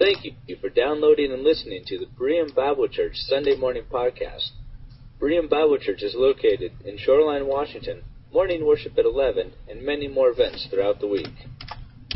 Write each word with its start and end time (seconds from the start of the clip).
Thank 0.00 0.24
you 0.24 0.32
for 0.62 0.70
downloading 0.70 1.30
and 1.30 1.44
listening 1.44 1.84
to 1.88 1.98
the 1.98 2.06
Berean 2.18 2.54
Bible 2.54 2.88
Church 2.88 3.16
Sunday 3.16 3.54
Morning 3.54 3.82
Podcast. 3.92 4.48
Berean 5.20 5.50
Bible 5.50 5.76
Church 5.76 6.00
is 6.00 6.14
located 6.16 6.72
in 6.86 6.96
Shoreline, 6.96 7.46
Washington, 7.46 8.02
morning 8.32 8.64
worship 8.64 8.96
at 8.96 9.04
11, 9.04 9.52
and 9.68 9.82
many 9.82 10.08
more 10.08 10.30
events 10.30 10.66
throughout 10.70 11.00
the 11.00 11.06
week. 11.06 11.28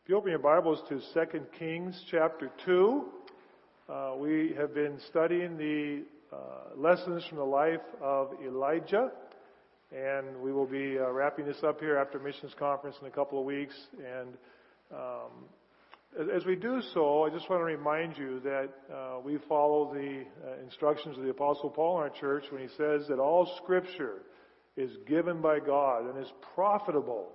If 0.05 0.09
you 0.09 0.17
open 0.17 0.31
your 0.31 0.39
Bibles 0.39 0.81
to 0.89 1.01
2 1.15 1.41
Kings 1.59 2.01
chapter 2.13 2.49
2, 2.65 3.05
uh, 3.89 4.13
we 4.19 4.55
have 4.57 4.73
been 4.73 5.01
studying 5.11 5.57
the 5.59 6.05
uh, 6.33 6.77
lessons 6.77 7.25
from 7.29 7.39
the 7.39 7.45
life 7.45 7.81
of 8.01 8.31
Elijah. 8.47 9.11
And 9.91 10.41
we 10.43 10.53
will 10.53 10.67
be 10.67 10.99
uh, 10.99 11.11
wrapping 11.11 11.47
this 11.47 11.63
up 11.63 11.81
here 11.81 11.97
after 11.97 12.19
missions 12.19 12.53
conference 12.59 12.97
in 13.01 13.07
a 13.07 13.11
couple 13.11 13.39
of 13.39 13.45
weeks. 13.45 13.75
And 13.97 14.35
um, 14.93 16.31
as 16.35 16.45
we 16.45 16.57
do 16.57 16.81
so, 16.95 17.25
I 17.25 17.31
just 17.31 17.49
want 17.49 17.61
to 17.61 17.65
remind 17.65 18.17
you 18.19 18.41
that 18.41 18.69
uh, 18.93 19.21
we 19.25 19.39
follow 19.49 19.93
the 19.93 20.25
uh, 20.47 20.63
instructions 20.63 21.17
of 21.17 21.25
the 21.25 21.31
Apostle 21.31 21.71
Paul 21.71 21.99
in 21.99 22.03
our 22.03 22.11
church 22.21 22.45
when 22.51 22.61
he 22.61 22.69
says 22.77 23.07
that 23.09 23.19
all 23.19 23.51
Scripture 23.63 24.23
is 24.77 24.91
given 25.07 25.41
by 25.41 25.59
God 25.59 26.09
and 26.09 26.23
is 26.23 26.33
profitable 26.55 27.33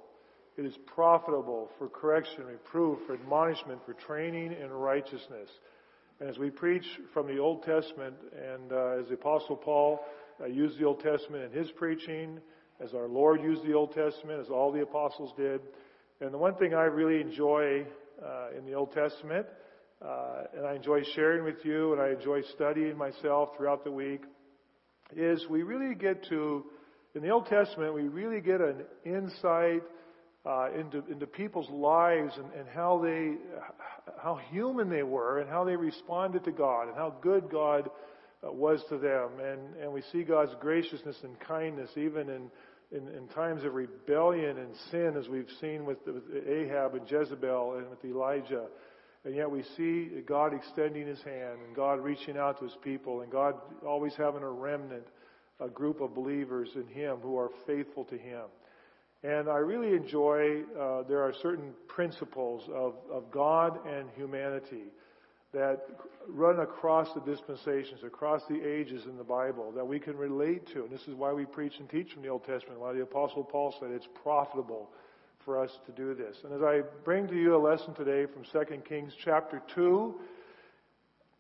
it 0.56 0.66
is 0.66 0.78
profitable 0.86 1.70
for 1.80 1.90
correction, 1.90 2.46
reproof, 2.46 3.00
for 3.08 3.14
admonishment, 3.14 3.80
for 3.86 3.94
training 3.94 4.54
in 4.54 4.70
righteousness. 4.70 5.50
And 6.20 6.30
as 6.30 6.38
we 6.38 6.52
preach 6.52 6.86
from 7.12 7.28
the 7.28 7.40
Old 7.40 7.64
Testament, 7.64 8.16
and 8.38 8.72
uh, 8.72 9.00
as 9.02 9.08
the 9.08 9.16
Apostle 9.16 9.56
Paul 9.56 10.00
used 10.48 10.80
the 10.80 10.86
Old 10.86 11.00
Testament 11.02 11.52
in 11.52 11.58
his 11.58 11.72
preaching, 11.72 12.40
as 12.84 12.94
our 12.94 13.08
Lord 13.08 13.42
used 13.42 13.64
the 13.64 13.74
Old 13.74 13.94
Testament, 13.94 14.42
as 14.42 14.50
all 14.50 14.72
the 14.72 14.82
apostles 14.82 15.32
did. 15.38 15.62
And 16.22 16.34
the 16.34 16.38
one 16.38 16.56
thing 16.56 16.74
I 16.74 16.84
really 16.84 17.22
enjoy 17.22 17.86
uh, 18.24 18.58
in 18.58 18.66
the 18.66 18.74
Old 18.74 18.92
Testament, 18.94 19.46
uh, 20.02 20.44
and 20.56 20.66
I 20.66 20.76
enjoy 20.76 21.02
sharing 21.16 21.44
with 21.44 21.64
you, 21.64 21.94
and 21.94 22.02
I 22.02 22.10
enjoy 22.10 22.42
studying 22.56 22.98
myself 22.98 23.50
throughout 23.58 23.84
the 23.84 23.92
week, 23.92 24.22
is 25.16 25.46
we 25.50 25.64
really 25.64 25.96
get 25.96 26.28
to, 26.30 26.66
in 27.16 27.22
the 27.22 27.30
Old 27.30 27.46
Testament, 27.48 27.94
we 27.94 28.08
really 28.08 28.42
get 28.42 28.62
an 28.62 28.84
insight 29.06 29.84
uh, 30.46 30.70
into, 30.78 31.04
into 31.10 31.26
people's 31.26 31.70
lives 31.70 32.34
and, 32.38 32.52
and 32.54 32.68
how 32.68 33.02
they, 33.04 33.36
how 34.22 34.40
human 34.52 34.90
they 34.90 35.04
were 35.04 35.40
and 35.40 35.50
how 35.50 35.64
they 35.64 35.76
responded 35.76 36.44
to 36.44 36.52
God 36.52 36.88
and 36.88 36.96
how 36.96 37.16
good 37.22 37.50
God 37.50 37.90
was 38.44 38.84
to 38.90 38.98
them. 38.98 39.30
And, 39.42 39.76
and 39.82 39.94
we 39.94 40.02
see 40.12 40.24
God's 40.24 40.54
graciousness 40.60 41.18
and 41.24 41.40
kindness 41.40 41.90
even 41.96 42.30
in, 42.30 42.52
in, 42.92 43.08
in 43.10 43.28
times 43.30 43.64
of 43.64 43.74
rebellion 43.74 44.58
and 44.58 44.76
sin 44.92 45.16
as 45.18 45.28
we've 45.28 45.50
seen 45.62 45.86
with, 45.86 45.98
with 46.06 46.24
Ahab 46.48 46.96
and 46.96 47.10
Jezebel 47.10 47.78
and 47.78 47.90
with 47.90 48.04
Elijah. 48.04 48.66
And 49.26 49.36
yet 49.36 49.50
we 49.50 49.64
see 49.78 50.10
God 50.26 50.54
extending 50.54 51.08
his 51.08 51.22
hand 51.22 51.60
and 51.66 51.76
God 51.76 52.02
reaching 52.02 52.38
out 52.38 52.60
to 52.60 52.66
his 52.66 52.76
people 52.84 53.22
and 53.22 53.32
God 53.32 53.56
always 53.86 54.14
having 54.18 54.44
a 54.44 54.50
remnant, 54.50 55.08
a 55.60 55.70
group 55.70 56.02
of 56.02 56.14
believers 56.14 56.70
in 56.76 56.88
him 56.88 57.18
who 57.22 57.38
are 57.38 57.50
faithful 57.66 58.04
to 58.06 58.18
him. 58.18 58.44
And 59.24 59.48
I 59.48 59.58
really 59.58 59.96
enjoy, 59.96 60.64
uh, 60.78 61.04
there 61.04 61.22
are 61.22 61.34
certain 61.42 61.72
principles 61.88 62.64
of, 62.74 62.96
of 63.10 63.32
God 63.32 63.80
and 63.88 64.10
humanity 64.18 64.92
that 65.54 65.88
run 66.28 66.60
across 66.60 67.08
the 67.14 67.22
dispensations, 67.22 68.02
across 68.04 68.42
the 68.50 68.62
ages 68.62 69.06
in 69.06 69.18
the 69.18 69.24
Bible 69.24 69.72
that 69.76 69.88
we 69.88 70.00
can 70.00 70.18
relate 70.18 70.66
to. 70.74 70.84
And 70.84 70.92
this 70.92 71.08
is 71.08 71.16
why 71.16 71.32
we 71.32 71.46
preach 71.46 71.74
and 71.80 71.90
teach 71.90 72.12
from 72.14 72.24
the 72.24 72.30
Old 72.30 72.46
Testament, 72.46 72.80
why 72.80 72.94
the 72.94 73.04
Apostle 73.04 73.44
Paul 73.44 73.76
said 73.80 73.92
it's 73.92 74.08
profitable 74.24 74.90
for 75.46 75.62
us 75.62 75.70
to 75.86 75.92
do 75.92 76.14
this. 76.14 76.38
And 76.44 76.54
as 76.54 76.62
I 76.62 76.82
bring 77.04 77.28
to 77.28 77.36
you 77.36 77.56
a 77.56 77.62
lesson 77.62 77.94
today 77.94 78.26
from 78.32 78.44
2 78.52 78.78
Kings 78.88 79.14
chapter 79.24 79.62
2, 79.76 80.16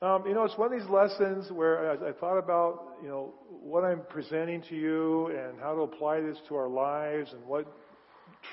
um, 0.01 0.27
you 0.27 0.33
know, 0.33 0.43
it's 0.43 0.57
one 0.57 0.71
of 0.71 0.77
these 0.77 0.89
lessons 0.89 1.49
where 1.49 1.91
I, 1.91 2.09
I 2.09 2.11
thought 2.11 2.37
about, 2.37 2.95
you 3.01 3.07
know, 3.07 3.33
what 3.49 3.85
I'm 3.85 4.01
presenting 4.09 4.61
to 4.63 4.75
you 4.75 5.27
and 5.27 5.57
how 5.59 5.73
to 5.73 5.81
apply 5.81 6.19
this 6.19 6.37
to 6.49 6.55
our 6.55 6.67
lives 6.67 7.31
and 7.31 7.43
what 7.45 7.65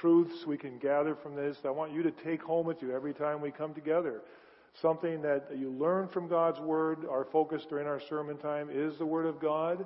truths 0.01 0.45
we 0.47 0.57
can 0.57 0.79
gather 0.79 1.17
from 1.17 1.35
this. 1.35 1.57
I 1.65 1.71
want 1.71 1.93
you 1.93 2.05
to 2.05 2.13
take 2.13 2.41
home 2.41 2.67
with 2.67 2.81
you 2.81 2.95
every 2.95 3.13
time 3.13 3.41
we 3.41 3.51
come 3.51 3.75
together. 3.75 4.23
Something 4.81 5.23
that 5.23 5.49
you 5.57 5.71
learn 5.71 6.09
from 6.09 6.29
God's 6.29 6.61
Word. 6.61 7.05
Our 7.11 7.27
focus 7.33 7.63
during 7.69 7.87
our 7.87 8.01
sermon 8.09 8.39
time 8.39 8.69
is 8.73 8.97
the 8.99 9.07
Word 9.07 9.27
of 9.27 9.41
God. 9.41 9.85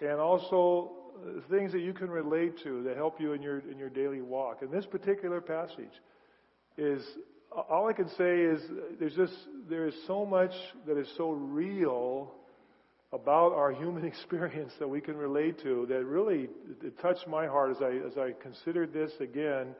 And 0.00 0.20
also 0.20 0.92
uh, 1.18 1.40
things 1.50 1.72
that 1.72 1.80
you 1.80 1.92
can 1.92 2.10
relate 2.10 2.62
to 2.62 2.82
that 2.84 2.96
help 2.96 3.20
you 3.20 3.32
in 3.32 3.42
your, 3.42 3.58
in 3.58 3.78
your 3.78 3.90
daily 3.90 4.20
walk. 4.20 4.62
And 4.62 4.70
this 4.70 4.86
particular 4.86 5.40
passage 5.40 5.92
is 6.76 7.02
all 7.50 7.88
I 7.88 7.92
can 7.92 8.08
say 8.10 8.40
is 8.40 8.60
there's 8.98 9.14
just 9.14 9.32
there 9.68 9.86
is 9.86 9.94
so 10.06 10.24
much 10.24 10.52
that 10.86 10.98
is 10.98 11.08
so 11.16 11.30
real 11.30 12.34
about 13.12 13.52
our 13.52 13.72
human 13.72 14.04
experience 14.12 14.72
that 14.78 14.88
we 14.88 15.00
can 15.00 15.16
relate 15.16 15.60
to 15.62 15.86
that 15.88 16.04
really 16.04 16.48
it 16.82 16.98
touched 17.00 17.26
my 17.26 17.46
heart 17.46 17.70
as 17.70 17.82
I 17.82 18.06
as 18.06 18.16
I 18.18 18.32
considered 18.42 18.92
this 18.92 19.12
again 19.20 19.74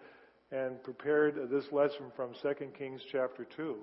and 0.50 0.82
prepared 0.82 1.50
this 1.50 1.64
lesson 1.72 2.06
from 2.16 2.30
2 2.42 2.54
Kings 2.78 3.02
chapter 3.12 3.46
2. 3.56 3.76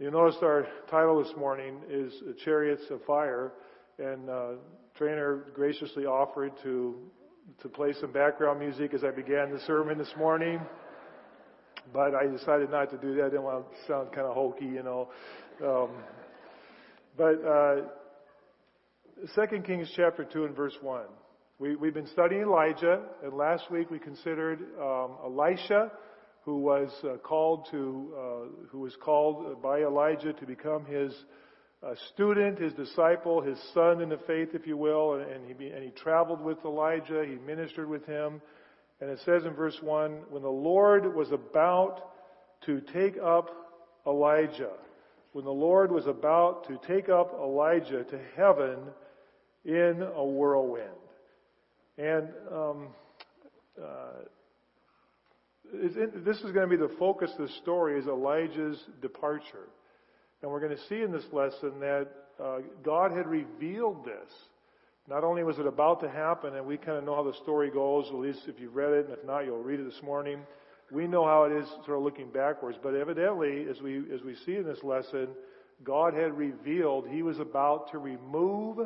You 0.00 0.10
notice 0.10 0.36
our 0.42 0.66
title 0.90 1.22
this 1.22 1.32
morning 1.36 1.76
is 1.88 2.12
Chariots 2.42 2.84
of 2.90 3.04
Fire, 3.04 3.52
and 3.98 4.30
uh, 4.30 4.48
trainer 4.96 5.44
graciously 5.54 6.06
offered 6.06 6.52
to 6.62 6.96
to 7.60 7.68
play 7.68 7.92
some 8.00 8.10
background 8.10 8.58
music 8.60 8.94
as 8.94 9.04
I 9.04 9.10
began 9.10 9.52
the 9.52 9.60
sermon 9.66 9.98
this 9.98 10.12
morning 10.16 10.58
but 11.92 12.14
I 12.14 12.26
decided 12.26 12.70
not 12.70 12.90
to 12.90 12.98
do 12.98 13.14
that. 13.16 13.24
I 13.24 13.28
didn't 13.28 13.42
want 13.42 13.66
to 13.70 13.86
sound 13.86 14.12
kind 14.12 14.26
of 14.26 14.34
hokey, 14.34 14.66
you 14.66 14.82
know. 14.82 15.08
Um, 15.62 15.90
but 17.16 17.44
uh, 17.44 17.76
2 19.48 19.62
Kings 19.62 19.92
chapter 19.96 20.24
2 20.24 20.44
and 20.44 20.56
verse 20.56 20.76
1. 20.80 21.02
We, 21.58 21.76
we've 21.76 21.94
been 21.94 22.06
studying 22.06 22.42
Elijah, 22.42 23.02
and 23.22 23.34
last 23.34 23.70
week 23.70 23.90
we 23.90 23.98
considered 23.98 24.60
um, 24.80 25.16
Elisha, 25.24 25.90
who 26.50 26.58
was 26.58 26.90
uh, 27.04 27.16
called 27.18 27.68
to, 27.70 28.12
uh, 28.12 28.66
who 28.70 28.80
was 28.80 28.92
called 29.00 29.62
by 29.62 29.82
Elijah 29.82 30.32
to 30.32 30.44
become 30.44 30.84
his 30.84 31.14
uh, 31.80 31.94
student, 32.12 32.58
his 32.58 32.72
disciple, 32.72 33.40
his 33.40 33.56
son 33.72 34.00
in 34.00 34.08
the 34.08 34.18
faith, 34.26 34.48
if 34.52 34.66
you 34.66 34.76
will, 34.76 35.14
and, 35.14 35.30
and 35.30 35.46
he 35.46 35.68
and 35.68 35.84
he 35.84 35.90
traveled 35.90 36.40
with 36.40 36.58
Elijah. 36.64 37.24
He 37.24 37.36
ministered 37.46 37.88
with 37.88 38.04
him. 38.04 38.42
And 39.00 39.08
it 39.10 39.20
says 39.24 39.44
in 39.44 39.54
verse 39.54 39.78
1 39.80 40.22
when 40.28 40.42
the 40.42 40.48
Lord 40.48 41.14
was 41.14 41.30
about 41.30 42.00
to 42.66 42.80
take 42.92 43.16
up 43.16 43.48
Elijah, 44.04 44.72
when 45.32 45.44
the 45.44 45.52
Lord 45.52 45.92
was 45.92 46.08
about 46.08 46.66
to 46.66 46.80
take 46.84 47.08
up 47.08 47.32
Elijah 47.40 48.02
to 48.02 48.20
heaven 48.36 48.76
in 49.64 50.02
a 50.16 50.24
whirlwind. 50.24 50.88
And 51.96 52.28
um, 52.52 52.88
uh, 53.80 54.24
this 55.72 56.36
is 56.38 56.52
going 56.52 56.68
to 56.68 56.76
be 56.76 56.76
the 56.76 56.94
focus 56.98 57.30
of 57.38 57.48
the 57.48 57.54
story 57.62 57.98
is 57.98 58.06
Elijah's 58.06 58.78
departure. 59.00 59.68
And 60.42 60.50
we're 60.50 60.60
going 60.60 60.76
to 60.76 60.88
see 60.88 61.02
in 61.02 61.12
this 61.12 61.26
lesson 61.32 61.80
that 61.80 62.08
uh, 62.42 62.58
God 62.82 63.12
had 63.12 63.26
revealed 63.26 64.04
this 64.04 64.32
not 65.08 65.24
only 65.24 65.42
was 65.42 65.58
it 65.58 65.66
about 65.66 66.00
to 66.00 66.08
happen, 66.08 66.54
and 66.54 66.64
we 66.64 66.76
kind 66.76 66.96
of 66.96 67.04
know 67.04 67.16
how 67.16 67.24
the 67.24 67.36
story 67.42 67.68
goes, 67.68 68.06
at 68.08 68.14
least 68.14 68.40
if 68.46 68.60
you've 68.60 68.76
read 68.76 68.92
it, 68.92 69.06
and 69.06 69.18
if 69.18 69.24
not, 69.24 69.40
you'll 69.44 69.62
read 69.62 69.80
it 69.80 69.84
this 69.84 70.02
morning. 70.04 70.40
We 70.92 71.08
know 71.08 71.24
how 71.24 71.44
it 71.44 71.52
is 71.52 71.68
sort 71.84 71.98
of 71.98 72.04
looking 72.04 72.30
backwards, 72.30 72.78
but 72.80 72.94
evidently, 72.94 73.66
as 73.68 73.80
we, 73.80 73.98
as 74.14 74.22
we 74.22 74.36
see 74.46 74.56
in 74.56 74.64
this 74.64 74.82
lesson, 74.84 75.28
God 75.82 76.14
had 76.14 76.36
revealed 76.38 77.08
he 77.08 77.22
was 77.22 77.40
about 77.40 77.90
to 77.90 77.98
remove 77.98 78.78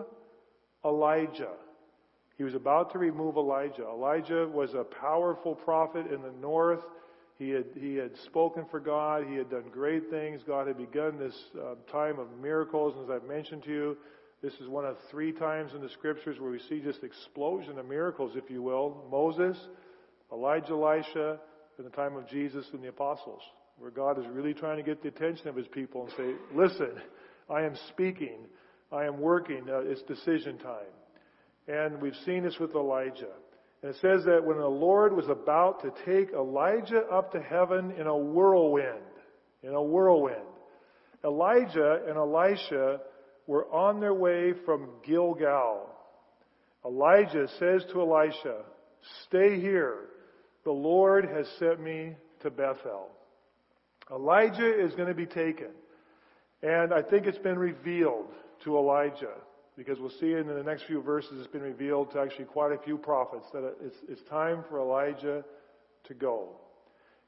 Elijah. 0.82 1.52
He 2.36 2.44
was 2.44 2.54
about 2.54 2.92
to 2.92 2.98
remove 2.98 3.36
Elijah. 3.36 3.86
Elijah 3.88 4.48
was 4.52 4.74
a 4.74 4.84
powerful 4.84 5.54
prophet 5.54 6.06
in 6.12 6.22
the 6.22 6.32
north. 6.40 6.80
He 7.38 7.50
had, 7.50 7.64
he 7.76 7.94
had 7.94 8.10
spoken 8.26 8.64
for 8.70 8.80
God. 8.80 9.24
He 9.28 9.36
had 9.36 9.50
done 9.50 9.64
great 9.72 10.10
things. 10.10 10.40
God 10.46 10.66
had 10.66 10.78
begun 10.78 11.18
this 11.18 11.34
uh, 11.56 11.74
time 11.90 12.18
of 12.18 12.26
miracles. 12.40 12.94
And 12.96 13.04
as 13.04 13.10
I've 13.10 13.28
mentioned 13.28 13.62
to 13.64 13.70
you, 13.70 13.96
this 14.42 14.52
is 14.54 14.68
one 14.68 14.84
of 14.84 14.96
three 15.10 15.32
times 15.32 15.72
in 15.74 15.80
the 15.80 15.88
scriptures 15.88 16.38
where 16.38 16.50
we 16.50 16.60
see 16.68 16.80
just 16.80 17.02
explosion 17.02 17.78
of 17.78 17.86
miracles, 17.86 18.32
if 18.34 18.50
you 18.50 18.62
will. 18.62 19.04
Moses, 19.10 19.56
Elijah, 20.32 20.72
Elisha, 20.72 21.38
in 21.78 21.84
the 21.84 21.90
time 21.90 22.16
of 22.16 22.28
Jesus 22.28 22.66
and 22.72 22.82
the 22.82 22.88
apostles, 22.88 23.40
where 23.78 23.90
God 23.90 24.18
is 24.18 24.26
really 24.30 24.54
trying 24.54 24.76
to 24.76 24.82
get 24.82 25.02
the 25.02 25.08
attention 25.08 25.48
of 25.48 25.56
his 25.56 25.66
people 25.68 26.06
and 26.06 26.12
say, 26.16 26.34
listen, 26.54 26.92
I 27.48 27.62
am 27.62 27.74
speaking, 27.88 28.46
I 28.92 29.04
am 29.04 29.20
working, 29.20 29.64
uh, 29.68 29.80
it's 29.80 30.02
decision 30.02 30.58
time. 30.58 30.92
And 31.66 32.00
we've 32.00 32.16
seen 32.26 32.44
this 32.44 32.58
with 32.58 32.74
Elijah. 32.74 33.32
And 33.82 33.94
it 33.94 34.00
says 34.00 34.24
that 34.24 34.44
when 34.44 34.58
the 34.58 34.66
Lord 34.66 35.14
was 35.14 35.28
about 35.28 35.82
to 35.82 35.92
take 36.04 36.32
Elijah 36.32 37.02
up 37.12 37.32
to 37.32 37.40
heaven 37.40 37.92
in 37.98 38.06
a 38.06 38.16
whirlwind, 38.16 38.88
in 39.62 39.74
a 39.74 39.82
whirlwind, 39.82 40.38
Elijah 41.24 42.02
and 42.06 42.16
Elisha 42.16 43.00
were 43.46 43.66
on 43.72 44.00
their 44.00 44.14
way 44.14 44.52
from 44.64 44.88
Gilgal. 45.06 45.88
Elijah 46.84 47.46
says 47.58 47.84
to 47.92 48.00
Elisha, 48.00 48.62
Stay 49.26 49.60
here. 49.60 49.96
The 50.64 50.72
Lord 50.72 51.26
has 51.26 51.46
sent 51.58 51.80
me 51.80 52.14
to 52.42 52.50
Bethel. 52.50 53.08
Elijah 54.10 54.84
is 54.84 54.94
going 54.94 55.08
to 55.08 55.14
be 55.14 55.26
taken. 55.26 55.68
And 56.62 56.92
I 56.92 57.02
think 57.02 57.26
it's 57.26 57.38
been 57.38 57.58
revealed 57.58 58.28
to 58.64 58.76
Elijah 58.76 59.34
because 59.76 59.98
we'll 59.98 60.10
see 60.20 60.32
in 60.32 60.46
the 60.46 60.62
next 60.62 60.84
few 60.84 61.02
verses 61.02 61.32
it's 61.38 61.52
been 61.52 61.62
revealed 61.62 62.12
to 62.12 62.20
actually 62.20 62.44
quite 62.44 62.72
a 62.72 62.78
few 62.78 62.96
prophets 62.96 63.46
that 63.52 63.74
it's, 63.82 63.96
it's 64.08 64.22
time 64.28 64.64
for 64.68 64.78
Elijah 64.78 65.44
to 66.04 66.14
go. 66.14 66.50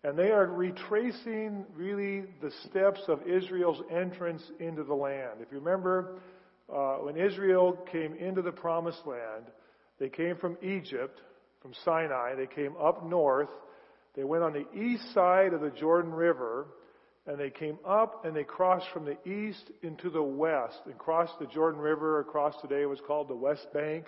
And 0.04 0.16
they 0.16 0.30
are 0.30 0.46
retracing 0.46 1.64
really 1.74 2.24
the 2.40 2.52
steps 2.68 3.00
of 3.08 3.26
Israel's 3.26 3.82
entrance 3.90 4.42
into 4.60 4.84
the 4.84 4.94
land. 4.94 5.40
If 5.40 5.50
you 5.50 5.58
remember, 5.58 6.20
uh, 6.72 6.96
when 6.96 7.16
Israel 7.16 7.76
came 7.90 8.14
into 8.14 8.42
the 8.42 8.52
promised 8.52 9.04
land, 9.06 9.46
they 9.98 10.08
came 10.08 10.36
from 10.36 10.56
Egypt, 10.62 11.20
from 11.60 11.72
Sinai. 11.84 12.34
They 12.36 12.46
came 12.46 12.74
up 12.80 13.04
north. 13.04 13.48
They 14.14 14.24
went 14.24 14.44
on 14.44 14.52
the 14.52 14.66
east 14.78 15.12
side 15.12 15.52
of 15.52 15.60
the 15.60 15.70
Jordan 15.70 16.12
River, 16.12 16.66
and 17.26 17.38
they 17.38 17.50
came 17.50 17.78
up 17.86 18.24
and 18.24 18.34
they 18.34 18.44
crossed 18.44 18.86
from 18.92 19.04
the 19.04 19.16
east 19.28 19.70
into 19.82 20.10
the 20.10 20.22
west 20.22 20.80
and 20.86 20.96
crossed 20.98 21.38
the 21.38 21.46
Jordan 21.46 21.80
River 21.80 22.20
across 22.20 22.60
today 22.60 22.86
was 22.86 23.00
called 23.06 23.28
the 23.28 23.34
West 23.34 23.66
Bank. 23.72 24.06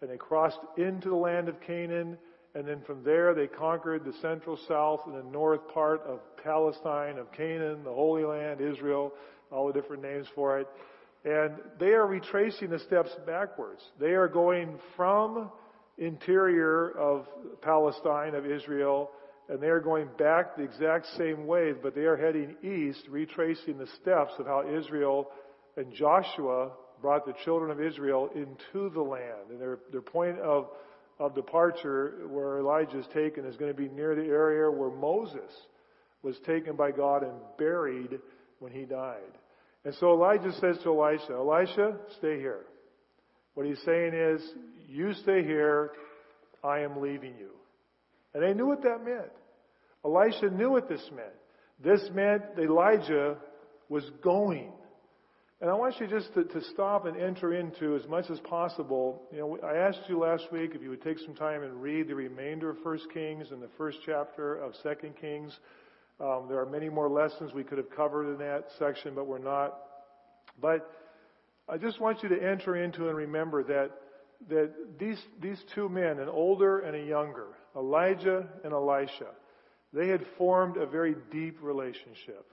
And 0.00 0.10
they 0.10 0.16
crossed 0.16 0.58
into 0.76 1.08
the 1.08 1.16
land 1.16 1.48
of 1.48 1.60
Canaan 1.60 2.18
and 2.54 2.68
then 2.68 2.82
from 2.86 3.02
there, 3.02 3.34
they 3.34 3.46
conquered 3.46 4.04
the 4.04 4.12
central 4.20 4.58
south 4.68 5.00
and 5.06 5.14
the 5.14 5.30
north 5.30 5.66
part 5.68 6.02
of 6.02 6.20
Palestine, 6.42 7.16
of 7.16 7.32
Canaan, 7.32 7.82
the 7.82 7.92
Holy 7.92 8.24
Land, 8.24 8.60
Israel, 8.60 9.12
all 9.50 9.68
the 9.68 9.72
different 9.72 10.02
names 10.02 10.26
for 10.34 10.58
it. 10.58 10.68
And 11.24 11.54
they 11.78 11.92
are 11.92 12.06
retracing 12.06 12.68
the 12.68 12.80
steps 12.80 13.10
backwards. 13.26 13.82
They 13.98 14.10
are 14.10 14.28
going 14.28 14.78
from 14.96 15.50
interior 15.96 16.90
of 16.90 17.26
Palestine, 17.62 18.34
of 18.34 18.44
Israel, 18.44 19.10
and 19.52 19.62
they 19.62 19.68
are 19.68 19.80
going 19.80 20.08
back 20.18 20.56
the 20.56 20.62
exact 20.62 21.06
same 21.16 21.46
way, 21.46 21.72
but 21.72 21.94
they 21.94 22.06
are 22.06 22.16
heading 22.16 22.56
east, 22.64 23.04
retracing 23.08 23.78
the 23.78 23.86
steps 24.00 24.32
of 24.38 24.46
how 24.46 24.64
Israel 24.68 25.28
and 25.76 25.92
Joshua 25.92 26.72
brought 27.00 27.26
the 27.26 27.34
children 27.44 27.70
of 27.70 27.80
Israel 27.80 28.30
into 28.34 28.90
the 28.90 29.02
land. 29.02 29.50
And 29.50 29.60
their, 29.60 29.78
their 29.92 30.02
point 30.02 30.38
of 30.38 30.68
of 31.18 31.34
departure 31.34 32.26
where 32.28 32.58
Elijah 32.58 32.98
is 32.98 33.06
taken 33.14 33.44
is 33.44 33.56
going 33.56 33.70
to 33.70 33.76
be 33.76 33.88
near 33.88 34.14
the 34.14 34.24
area 34.24 34.70
where 34.70 34.90
Moses 34.90 35.52
was 36.22 36.36
taken 36.46 36.74
by 36.74 36.90
God 36.90 37.22
and 37.22 37.32
buried 37.58 38.18
when 38.58 38.72
he 38.72 38.84
died. 38.84 39.20
And 39.84 39.94
so 39.96 40.12
Elijah 40.12 40.52
says 40.60 40.78
to 40.82 40.90
Elisha, 40.90 41.32
Elisha, 41.32 41.96
stay 42.18 42.38
here. 42.38 42.64
What 43.54 43.66
he's 43.66 43.80
saying 43.84 44.14
is, 44.14 44.42
you 44.88 45.12
stay 45.14 45.42
here, 45.44 45.90
I 46.64 46.80
am 46.80 47.00
leaving 47.00 47.34
you. 47.38 47.50
And 48.34 48.42
they 48.42 48.54
knew 48.54 48.66
what 48.66 48.82
that 48.82 49.04
meant. 49.04 49.32
Elisha 50.04 50.50
knew 50.50 50.70
what 50.70 50.88
this 50.88 51.04
meant. 51.14 51.28
This 51.82 52.08
meant 52.14 52.42
Elijah 52.58 53.36
was 53.88 54.04
going. 54.22 54.72
And 55.60 55.70
I 55.70 55.74
want 55.74 56.00
you 56.00 56.08
just 56.08 56.34
to, 56.34 56.42
to, 56.42 56.60
stop 56.72 57.06
and 57.06 57.16
enter 57.16 57.54
into 57.54 57.94
as 57.94 58.08
much 58.08 58.28
as 58.30 58.40
possible. 58.40 59.22
You 59.30 59.38
know, 59.38 59.58
I 59.64 59.76
asked 59.76 60.00
you 60.08 60.18
last 60.18 60.50
week 60.50 60.72
if 60.74 60.82
you 60.82 60.90
would 60.90 61.02
take 61.02 61.20
some 61.20 61.34
time 61.34 61.62
and 61.62 61.80
read 61.80 62.08
the 62.08 62.16
remainder 62.16 62.70
of 62.70 62.78
First 62.82 63.06
Kings 63.14 63.52
and 63.52 63.62
the 63.62 63.68
first 63.78 63.98
chapter 64.04 64.56
of 64.56 64.74
Second 64.82 65.14
Kings. 65.20 65.56
Um, 66.20 66.46
there 66.48 66.58
are 66.58 66.66
many 66.66 66.88
more 66.88 67.08
lessons 67.08 67.52
we 67.52 67.62
could 67.62 67.78
have 67.78 67.90
covered 67.90 68.32
in 68.32 68.38
that 68.38 68.66
section, 68.78 69.14
but 69.14 69.28
we're 69.28 69.38
not. 69.38 69.78
But 70.60 70.90
I 71.68 71.78
just 71.78 72.00
want 72.00 72.24
you 72.24 72.28
to 72.30 72.42
enter 72.42 72.74
into 72.74 73.08
and 73.08 73.16
remember 73.16 73.62
that 73.62 73.90
that 74.48 74.72
these 74.98 75.20
these 75.40 75.62
two 75.76 75.88
men, 75.88 76.18
an 76.18 76.28
older 76.28 76.80
and 76.80 76.96
a 76.96 77.04
younger, 77.04 77.46
Elijah 77.76 78.48
and 78.64 78.72
Elisha, 78.72 79.28
they 79.92 80.08
had 80.08 80.24
formed 80.38 80.76
a 80.76 80.86
very 80.86 81.14
deep 81.30 81.58
relationship. 81.62 82.46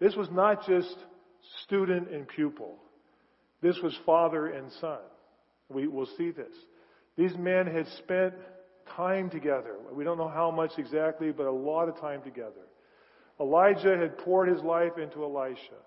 This 0.00 0.14
was 0.14 0.28
not 0.30 0.66
just 0.66 0.94
student 1.64 2.10
and 2.10 2.28
pupil. 2.28 2.76
This 3.62 3.78
was 3.82 3.96
father 4.04 4.48
and 4.48 4.70
son. 4.80 4.98
We 5.68 5.86
will 5.86 6.08
see 6.18 6.30
this. 6.30 6.52
These 7.16 7.36
men 7.38 7.66
had 7.66 7.86
spent 7.98 8.34
time 8.96 9.30
together. 9.30 9.76
We 9.92 10.04
don't 10.04 10.18
know 10.18 10.28
how 10.28 10.50
much 10.50 10.72
exactly, 10.76 11.32
but 11.32 11.46
a 11.46 11.52
lot 11.52 11.88
of 11.88 11.98
time 12.00 12.22
together. 12.22 12.66
Elijah 13.40 13.96
had 13.96 14.18
poured 14.18 14.48
his 14.48 14.62
life 14.62 14.98
into 14.98 15.24
Elisha. 15.24 15.80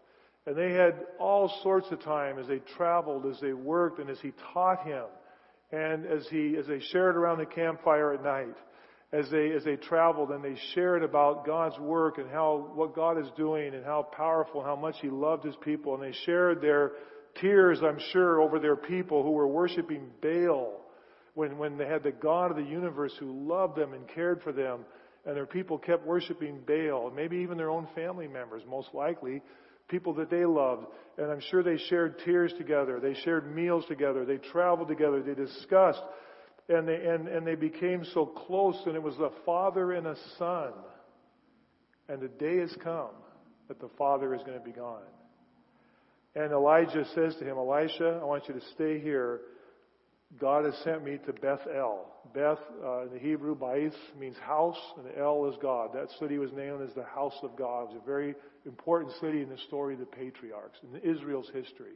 And 0.45 0.55
they 0.55 0.71
had 0.71 0.95
all 1.19 1.53
sorts 1.61 1.87
of 1.91 2.01
time 2.01 2.39
as 2.39 2.47
they 2.47 2.59
traveled, 2.77 3.25
as 3.25 3.39
they 3.41 3.53
worked, 3.53 3.99
and 3.99 4.09
as 4.09 4.19
he 4.21 4.31
taught 4.53 4.85
him. 4.85 5.03
And 5.71 6.05
as 6.05 6.25
he, 6.29 6.55
as 6.57 6.65
they 6.67 6.79
shared 6.79 7.17
around 7.17 7.39
the 7.39 7.45
campfire 7.45 8.13
at 8.13 8.23
night 8.23 8.55
as 9.13 9.29
they 9.31 9.51
as 9.51 9.63
they 9.63 9.77
traveled 9.77 10.31
and 10.31 10.43
they 10.43 10.57
shared 10.73 11.01
about 11.01 11.45
God's 11.45 11.77
work 11.79 12.17
and 12.17 12.29
how 12.29 12.71
what 12.75 12.93
God 12.93 13.17
is 13.17 13.27
doing 13.37 13.73
and 13.73 13.85
how 13.85 14.03
powerful, 14.03 14.63
how 14.63 14.75
much 14.75 14.95
He 15.01 15.09
loved 15.09 15.45
His 15.45 15.55
people, 15.63 15.93
and 15.93 16.03
they 16.03 16.17
shared 16.25 16.61
their 16.61 16.91
tears, 17.39 17.79
I'm 17.81 17.99
sure, 18.11 18.41
over 18.41 18.59
their 18.59 18.75
people 18.75 19.23
who 19.23 19.31
were 19.31 19.47
worshiping 19.47 20.09
Baal 20.21 20.81
when 21.35 21.57
when 21.57 21.77
they 21.77 21.87
had 21.87 22.03
the 22.03 22.11
God 22.11 22.51
of 22.51 22.57
the 22.57 22.63
universe 22.63 23.13
who 23.19 23.47
loved 23.47 23.77
them 23.77 23.93
and 23.93 24.07
cared 24.09 24.41
for 24.43 24.51
them, 24.51 24.81
and 25.25 25.35
their 25.35 25.45
people 25.45 25.77
kept 25.77 26.05
worshiping 26.05 26.59
Baal, 26.67 27.11
maybe 27.15 27.37
even 27.37 27.57
their 27.57 27.69
own 27.69 27.87
family 27.95 28.27
members, 28.27 28.63
most 28.69 28.89
likely. 28.93 29.41
People 29.87 30.13
that 30.15 30.29
they 30.29 30.43
loved. 30.43 30.85
And 31.17 31.31
I'm 31.31 31.39
sure 31.49 31.63
they 31.63 31.77
shared 31.89 32.19
tears 32.25 32.53
together. 32.57 32.99
They 32.99 33.13
shared 33.23 33.55
meals 33.55 33.85
together. 33.87 34.25
They 34.25 34.35
traveled 34.35 34.89
together. 34.89 35.23
They 35.23 35.33
discussed 35.33 36.01
and 36.69 36.87
they, 36.87 36.95
and, 36.95 37.27
and 37.27 37.47
they 37.47 37.55
became 37.55 38.05
so 38.13 38.25
close, 38.25 38.75
and 38.85 38.95
it 38.95 39.03
was 39.03 39.17
a 39.19 39.31
father 39.45 39.93
and 39.93 40.07
a 40.07 40.15
son. 40.37 40.71
And 42.09 42.21
the 42.21 42.27
day 42.27 42.57
has 42.59 42.75
come 42.83 43.11
that 43.67 43.79
the 43.79 43.89
father 43.97 44.33
is 44.33 44.41
going 44.43 44.57
to 44.57 44.63
be 44.63 44.71
gone. 44.71 45.01
And 46.35 46.51
Elijah 46.51 47.05
says 47.15 47.35
to 47.39 47.45
him, 47.45 47.57
Elisha, 47.57 48.19
I 48.21 48.23
want 48.23 48.47
you 48.47 48.53
to 48.53 48.61
stay 48.73 48.99
here. 48.99 49.41
God 50.39 50.65
has 50.65 50.75
sent 50.83 51.03
me 51.03 51.17
to 51.25 51.33
Beth 51.33 51.61
El. 51.73 52.05
Beth, 52.33 52.59
uh, 52.83 53.03
in 53.03 53.13
the 53.13 53.19
Hebrew, 53.19 53.55
Bais 53.55 53.93
means 54.19 54.35
house, 54.37 54.77
and 54.97 55.07
El 55.17 55.49
is 55.49 55.55
God. 55.61 55.91
That 55.93 56.09
city 56.19 56.37
was 56.37 56.51
named 56.51 56.81
as 56.81 56.93
the 56.93 57.03
house 57.03 57.37
of 57.43 57.55
God. 57.57 57.83
It 57.83 57.93
was 57.93 58.01
a 58.03 58.05
very 58.05 58.35
important 58.65 59.13
city 59.21 59.41
in 59.41 59.49
the 59.49 59.57
story 59.67 59.93
of 59.93 60.01
the 60.01 60.05
patriarchs, 60.05 60.77
in 60.83 60.99
Israel's 61.09 61.49
history. 61.53 61.95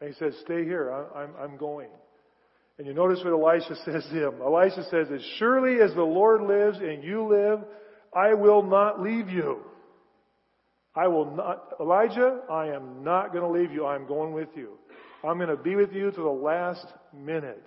And 0.00 0.08
he 0.08 0.16
says, 0.16 0.34
stay 0.44 0.64
here. 0.64 0.90
I'm, 1.14 1.30
I'm 1.40 1.56
going. 1.56 1.88
And 2.78 2.86
you 2.86 2.94
notice 2.94 3.20
what 3.24 3.32
Elisha 3.32 3.74
says 3.84 4.04
to 4.10 4.28
him. 4.28 4.34
Elisha 4.40 4.84
says, 4.84 5.08
As 5.12 5.22
surely 5.38 5.80
as 5.82 5.92
the 5.94 6.02
Lord 6.02 6.42
lives 6.42 6.78
and 6.78 7.02
you 7.02 7.26
live, 7.26 7.60
I 8.14 8.34
will 8.34 8.62
not 8.62 9.02
leave 9.02 9.28
you. 9.28 9.58
I 10.94 11.08
will 11.08 11.30
not, 11.34 11.74
Elijah, 11.80 12.40
I 12.50 12.68
am 12.68 13.02
not 13.04 13.32
going 13.32 13.44
to 13.44 13.60
leave 13.60 13.72
you. 13.72 13.86
I'm 13.86 14.06
going 14.06 14.32
with 14.32 14.48
you. 14.54 14.78
I'm 15.24 15.38
going 15.38 15.48
to 15.48 15.56
be 15.56 15.74
with 15.74 15.92
you 15.92 16.10
to 16.10 16.20
the 16.20 16.28
last 16.28 16.86
minute. 17.12 17.64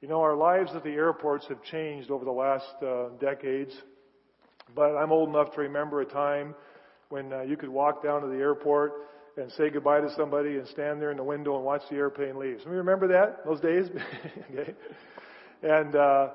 You 0.00 0.08
know, 0.08 0.20
our 0.20 0.36
lives 0.36 0.70
at 0.74 0.84
the 0.84 0.90
airports 0.90 1.44
have 1.48 1.62
changed 1.64 2.10
over 2.10 2.24
the 2.24 2.30
last 2.30 2.66
uh, 2.82 3.08
decades, 3.20 3.72
but 4.74 4.96
I'm 4.96 5.10
old 5.10 5.28
enough 5.28 5.52
to 5.54 5.60
remember 5.60 6.00
a 6.00 6.04
time 6.04 6.54
when 7.08 7.32
uh, 7.32 7.42
you 7.42 7.56
could 7.56 7.68
walk 7.68 8.02
down 8.02 8.22
to 8.22 8.28
the 8.28 8.36
airport 8.36 8.92
and 9.38 9.52
say 9.52 9.70
goodbye 9.70 10.00
to 10.00 10.12
somebody 10.16 10.56
and 10.56 10.66
stand 10.68 11.00
there 11.00 11.10
in 11.10 11.16
the 11.16 11.24
window 11.24 11.56
and 11.56 11.64
watch 11.64 11.82
the 11.90 11.96
airplane 11.96 12.38
leave. 12.38 12.58
Some 12.58 12.68
of 12.68 12.72
you 12.72 12.78
remember 12.78 13.08
that, 13.08 13.44
those 13.44 13.60
days? 13.60 13.86
okay. 14.52 14.74
And, 15.62 15.94
uh, 15.94 16.28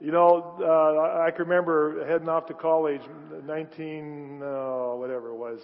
you 0.00 0.12
know, 0.12 0.56
uh, 0.60 1.22
I 1.26 1.30
can 1.30 1.46
remember 1.46 2.06
heading 2.08 2.28
off 2.28 2.46
to 2.46 2.54
college, 2.54 3.02
19, 3.44 4.42
uh, 4.42 4.46
whatever 4.96 5.28
it 5.30 5.36
was, 5.36 5.60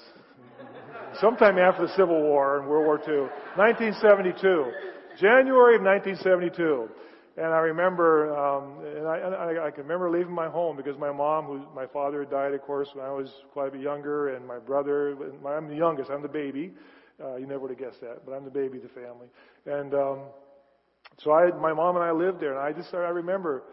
sometime 1.20 1.58
after 1.58 1.86
the 1.86 1.92
Civil 1.96 2.20
War 2.20 2.58
and 2.58 2.68
World 2.68 2.84
War 2.84 2.98
II, 2.98 3.28
1972, 3.56 4.72
January 5.20 5.76
of 5.76 5.82
1972. 5.82 6.88
And 7.36 7.46
I 7.46 7.58
remember, 7.58 8.32
um, 8.36 8.84
and 8.84 9.08
I, 9.08 9.16
I, 9.16 9.66
I 9.66 9.70
can 9.72 9.82
remember 9.82 10.08
leaving 10.08 10.32
my 10.32 10.48
home 10.48 10.76
because 10.76 10.96
my 10.98 11.10
mom, 11.10 11.46
who 11.46 11.62
my 11.74 11.86
father 11.86 12.20
had 12.20 12.30
died, 12.30 12.54
of 12.54 12.62
course, 12.62 12.90
when 12.94 13.04
I 13.04 13.10
was 13.10 13.28
quite 13.52 13.68
a 13.68 13.70
bit 13.72 13.80
younger, 13.80 14.36
and 14.36 14.46
my 14.46 14.58
brother, 14.58 15.16
I'm 15.44 15.66
the 15.66 15.74
youngest, 15.74 16.10
I'm 16.10 16.22
the 16.22 16.28
baby. 16.28 16.72
Uh, 17.22 17.34
you 17.36 17.46
never 17.46 17.60
would 17.60 17.70
have 17.70 17.78
guessed 17.78 18.00
that, 18.02 18.24
but 18.24 18.32
I'm 18.32 18.44
the 18.44 18.50
baby 18.50 18.78
of 18.78 18.84
the 18.84 18.88
family. 18.88 19.26
And 19.66 19.94
um, 19.94 20.18
so 21.18 21.32
I, 21.32 21.50
my 21.50 21.72
mom 21.72 21.96
and 21.96 22.04
I 22.04 22.12
lived 22.12 22.38
there, 22.38 22.50
and 22.50 22.60
I 22.60 22.72
just, 22.72 22.94
I 22.94 23.08
remember 23.08 23.64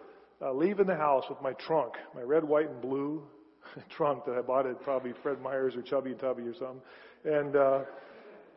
uh, 0.41 0.51
leaving 0.53 0.87
the 0.87 0.95
house 0.95 1.25
with 1.29 1.41
my 1.41 1.53
trunk, 1.53 1.93
my 2.15 2.21
red, 2.21 2.43
white, 2.43 2.69
and 2.69 2.81
blue 2.81 3.23
trunk 3.89 4.25
that 4.25 4.35
I 4.35 4.41
bought 4.41 4.65
at 4.65 4.81
probably 4.81 5.13
Fred 5.21 5.39
Meyer's 5.39 5.75
or 5.75 5.83
Chubby 5.83 6.11
and 6.11 6.19
Tubby 6.19 6.43
or 6.43 6.53
something. 6.53 6.81
And 7.25 7.55
uh, 7.55 7.81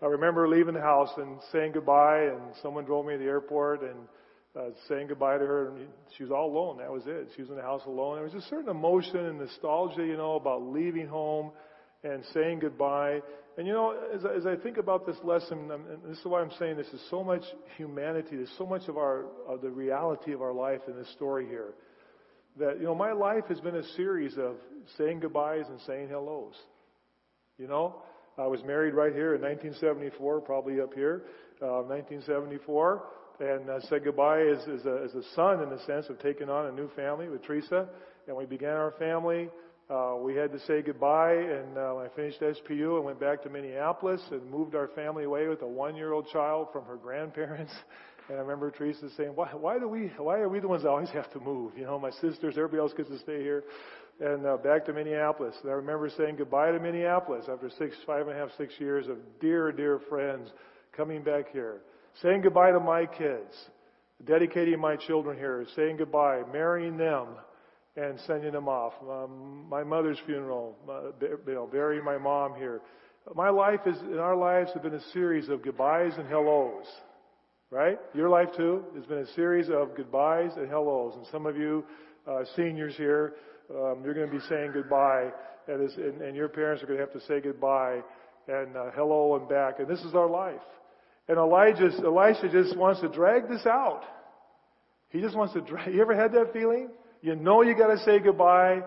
I 0.02 0.06
remember 0.06 0.49
leaving 0.49 0.73
the 0.73 0.80
house 0.80 1.11
and 1.18 1.38
saying 1.52 1.73
goodbye, 1.73 2.23
and 2.23 2.40
someone 2.62 2.84
drove 2.84 3.04
me 3.04 3.12
to 3.14 3.18
the 3.18 3.26
airport 3.26 3.82
and 3.82 3.99
uh, 4.56 4.70
saying 4.88 5.08
goodbye 5.08 5.38
to 5.38 5.44
her. 5.44 5.68
And 5.68 5.88
she 6.16 6.23
was 6.23 6.32
all 6.32 6.50
alone. 6.50 6.78
That 6.78 6.90
was 6.90 7.02
it. 7.06 7.28
She 7.34 7.42
was 7.42 7.50
in 7.50 7.56
the 7.56 7.62
house 7.62 7.82
alone. 7.87 8.16
There 8.16 8.25
was 8.25 8.34
a 8.34 8.49
certain 8.49 8.70
emotion 8.70 9.16
and 9.16 9.38
nostalgia, 9.38 10.04
you 10.04 10.16
know, 10.16 10.37
about 10.37 10.62
leaving 10.62 11.06
home 11.06 11.52
and 12.02 12.23
saying 12.32 12.61
goodbye. 12.61 13.20
And 13.56 13.66
you 13.66 13.73
know, 13.73 13.96
as, 14.12 14.23
as 14.25 14.46
I 14.46 14.56
think 14.56 14.78
about 14.78 15.06
this 15.06 15.16
lesson, 15.23 15.70
and 15.70 16.02
this 16.08 16.18
is 16.18 16.25
why 16.25 16.40
I'm 16.40 16.50
saying 16.58 16.76
this 16.76 16.88
is 16.88 17.00
so 17.11 17.23
much 17.23 17.42
humanity. 17.76 18.37
There's 18.37 18.52
so 18.58 18.66
much 18.66 18.88
of 18.88 18.96
our 18.96 19.26
of 19.46 19.61
the 19.61 19.70
reality 19.70 20.32
of 20.32 20.42
our 20.42 20.52
life 20.52 20.80
in 20.88 20.96
this 20.96 21.11
story 21.12 21.46
here. 21.46 21.75
That 22.58 22.78
you 22.78 22.84
know, 22.84 22.94
my 22.94 23.12
life 23.12 23.44
has 23.49 23.61
been 23.61 23.76
a 23.76 23.84
series 23.96 24.37
of 24.38 24.56
saying 24.99 25.20
goodbyes 25.20 25.64
and 25.68 25.80
saying 25.87 26.08
hellos. 26.08 26.54
You 27.58 27.68
know, 27.68 28.02
I 28.37 28.46
was 28.49 28.61
married 28.64 28.94
right 28.94 29.12
here 29.12 29.37
in 29.37 29.42
1974, 29.42 30.40
probably 30.40 30.80
up 30.80 30.92
here, 30.92 31.23
uh, 31.62 31.82
1974, 31.87 33.04
and 33.41 33.69
uh, 33.69 33.81
said 33.88 34.05
goodbye 34.05 34.43
as, 34.43 34.59
as, 34.69 34.87
a, 34.87 35.03
as 35.05 35.14
a 35.14 35.23
son 35.35 35.62
in 35.62 35.71
the 35.71 35.79
sense 35.87 36.07
of 36.09 36.19
taking 36.21 36.49
on 36.49 36.67
a 36.67 36.73
new 36.73 36.88
family 36.95 37.29
with 37.29 37.43
Teresa, 37.43 37.88
and 38.26 38.37
we 38.37 38.47
began 38.47 38.76
our 38.76 38.93
family. 38.99 39.49
Uh, 39.91 40.14
we 40.19 40.35
had 40.35 40.50
to 40.53 40.59
say 40.61 40.81
goodbye, 40.81 41.35
and 41.35 41.76
uh, 41.76 41.97
I 41.97 42.09
finished 42.17 42.41
SPU, 42.41 42.97
I 42.97 43.05
went 43.05 43.21
back 43.21 43.43
to 43.43 43.50
Minneapolis 43.50 44.23
and 44.31 44.50
moved 44.50 44.75
our 44.75 44.88
family 44.88 45.25
away 45.25 45.49
with 45.49 45.62
a 45.62 45.67
one-year-old 45.67 46.29
child 46.29 46.69
from 46.73 46.85
her 46.85 46.97
grandparents. 46.97 47.73
And 48.26 48.38
I 48.38 48.41
remember 48.41 48.71
Teresa 48.71 49.11
saying, 49.19 49.33
"Why, 49.35 49.49
why 49.49 49.79
do 49.79 49.87
we? 49.87 50.11
Why 50.17 50.38
are 50.38 50.49
we 50.49 50.59
the 50.59 50.67
ones 50.67 50.85
that 50.85 50.88
always 50.88 51.11
have 51.11 51.31
to 51.33 51.41
move? 51.41 51.73
You 51.76 51.85
know, 51.85 51.99
my 51.99 52.11
sisters, 52.11 52.55
everybody 52.57 52.79
else 52.79 52.95
gets 52.97 53.11
to 53.11 53.19
stay 53.19 53.43
here." 53.43 53.64
And 54.19 54.47
uh, 54.47 54.57
back 54.57 54.87
to 54.87 54.95
Minneapolis. 54.95 55.55
And 55.61 55.71
I 55.71 55.75
remember 55.75 56.09
saying 56.09 56.37
goodbye 56.37 56.71
to 56.71 56.79
Minneapolis 56.81 57.45
after 57.53 57.69
six, 57.79 57.97
five 58.07 58.26
and 58.26 58.35
a 58.35 58.41
half, 58.41 58.49
six 58.57 58.73
years 58.79 59.09
of 59.09 59.19
dear, 59.41 59.73
dear 59.73 60.00
friends 60.09 60.49
coming 60.97 61.23
back 61.23 61.53
here, 61.53 61.81
saying 62.23 62.42
goodbye 62.42 62.71
to 62.71 62.80
my 62.80 63.06
kids, 63.06 63.54
dedicating 64.25 64.80
my 64.80 64.97
children 64.97 65.37
here, 65.37 65.64
saying 65.75 65.97
goodbye, 65.97 66.42
marrying 66.52 66.97
them, 66.97 67.28
and 67.97 68.18
sending 68.26 68.52
them 68.52 68.68
off. 68.68 68.92
Um, 69.09 69.66
my 69.68 69.85
mother's 69.85 70.18
funeral, 70.26 70.76
uh, 70.88 71.26
you 71.47 71.54
know, 71.54 71.68
burying 71.71 72.04
my 72.04 72.18
mom 72.18 72.54
here. 72.56 72.80
My 73.35 73.50
life 73.50 73.80
is, 73.87 73.97
in 74.00 74.18
our 74.18 74.37
lives, 74.37 74.71
have 74.75 74.83
been 74.83 74.94
a 74.94 75.11
series 75.12 75.49
of 75.49 75.62
goodbyes 75.62 76.12
and 76.18 76.28
hellos. 76.28 76.87
Right? 77.71 77.99
Your 78.14 78.28
life 78.28 78.49
too 78.56 78.85
has 78.94 79.04
been 79.06 79.18
a 79.18 79.33
series 79.35 79.68
of 79.68 79.97
goodbyes 79.97 80.50
and 80.56 80.68
hellos. 80.68 81.14
And 81.16 81.26
some 81.33 81.47
of 81.47 81.56
you, 81.56 81.85
uh, 82.26 82.44
seniors 82.56 82.97
here, 82.97 83.35
um, 83.71 84.02
you're 84.04 84.14
going 84.14 84.30
to 84.30 84.33
be 84.33 84.42
saying 84.49 84.73
goodbye, 84.73 85.30
and, 85.66 85.80
and, 85.90 86.23
and, 86.23 86.37
your 86.37 86.49
parents 86.49 86.83
are 86.83 86.87
going 86.87 86.99
to 86.99 87.04
have 87.04 87.12
to 87.14 87.26
say 87.26 87.40
goodbye 87.40 88.00
and 88.47 88.76
uh, 88.76 88.90
hello 88.94 89.37
and 89.37 89.49
back. 89.49 89.78
And 89.78 89.88
this 89.88 90.00
is 90.00 90.14
our 90.14 90.28
life. 90.28 90.61
And 91.28 91.38
Elijah, 91.38 91.90
Elisha 92.04 92.49
just 92.50 92.76
wants 92.76 93.00
to 93.00 93.09
drag 93.09 93.49
this 93.49 93.64
out. 93.66 94.02
He 95.09 95.21
just 95.21 95.37
wants 95.37 95.54
to 95.54 95.61
drag. 95.61 95.95
You 95.95 96.02
ever 96.02 96.14
had 96.14 96.33
that 96.33 96.52
feeling? 96.52 96.90
You 97.23 97.37
know 97.37 97.62
you 97.62 97.75
got 97.76 97.87
to 97.87 97.99
say 98.04 98.19
goodbye, 98.19 98.81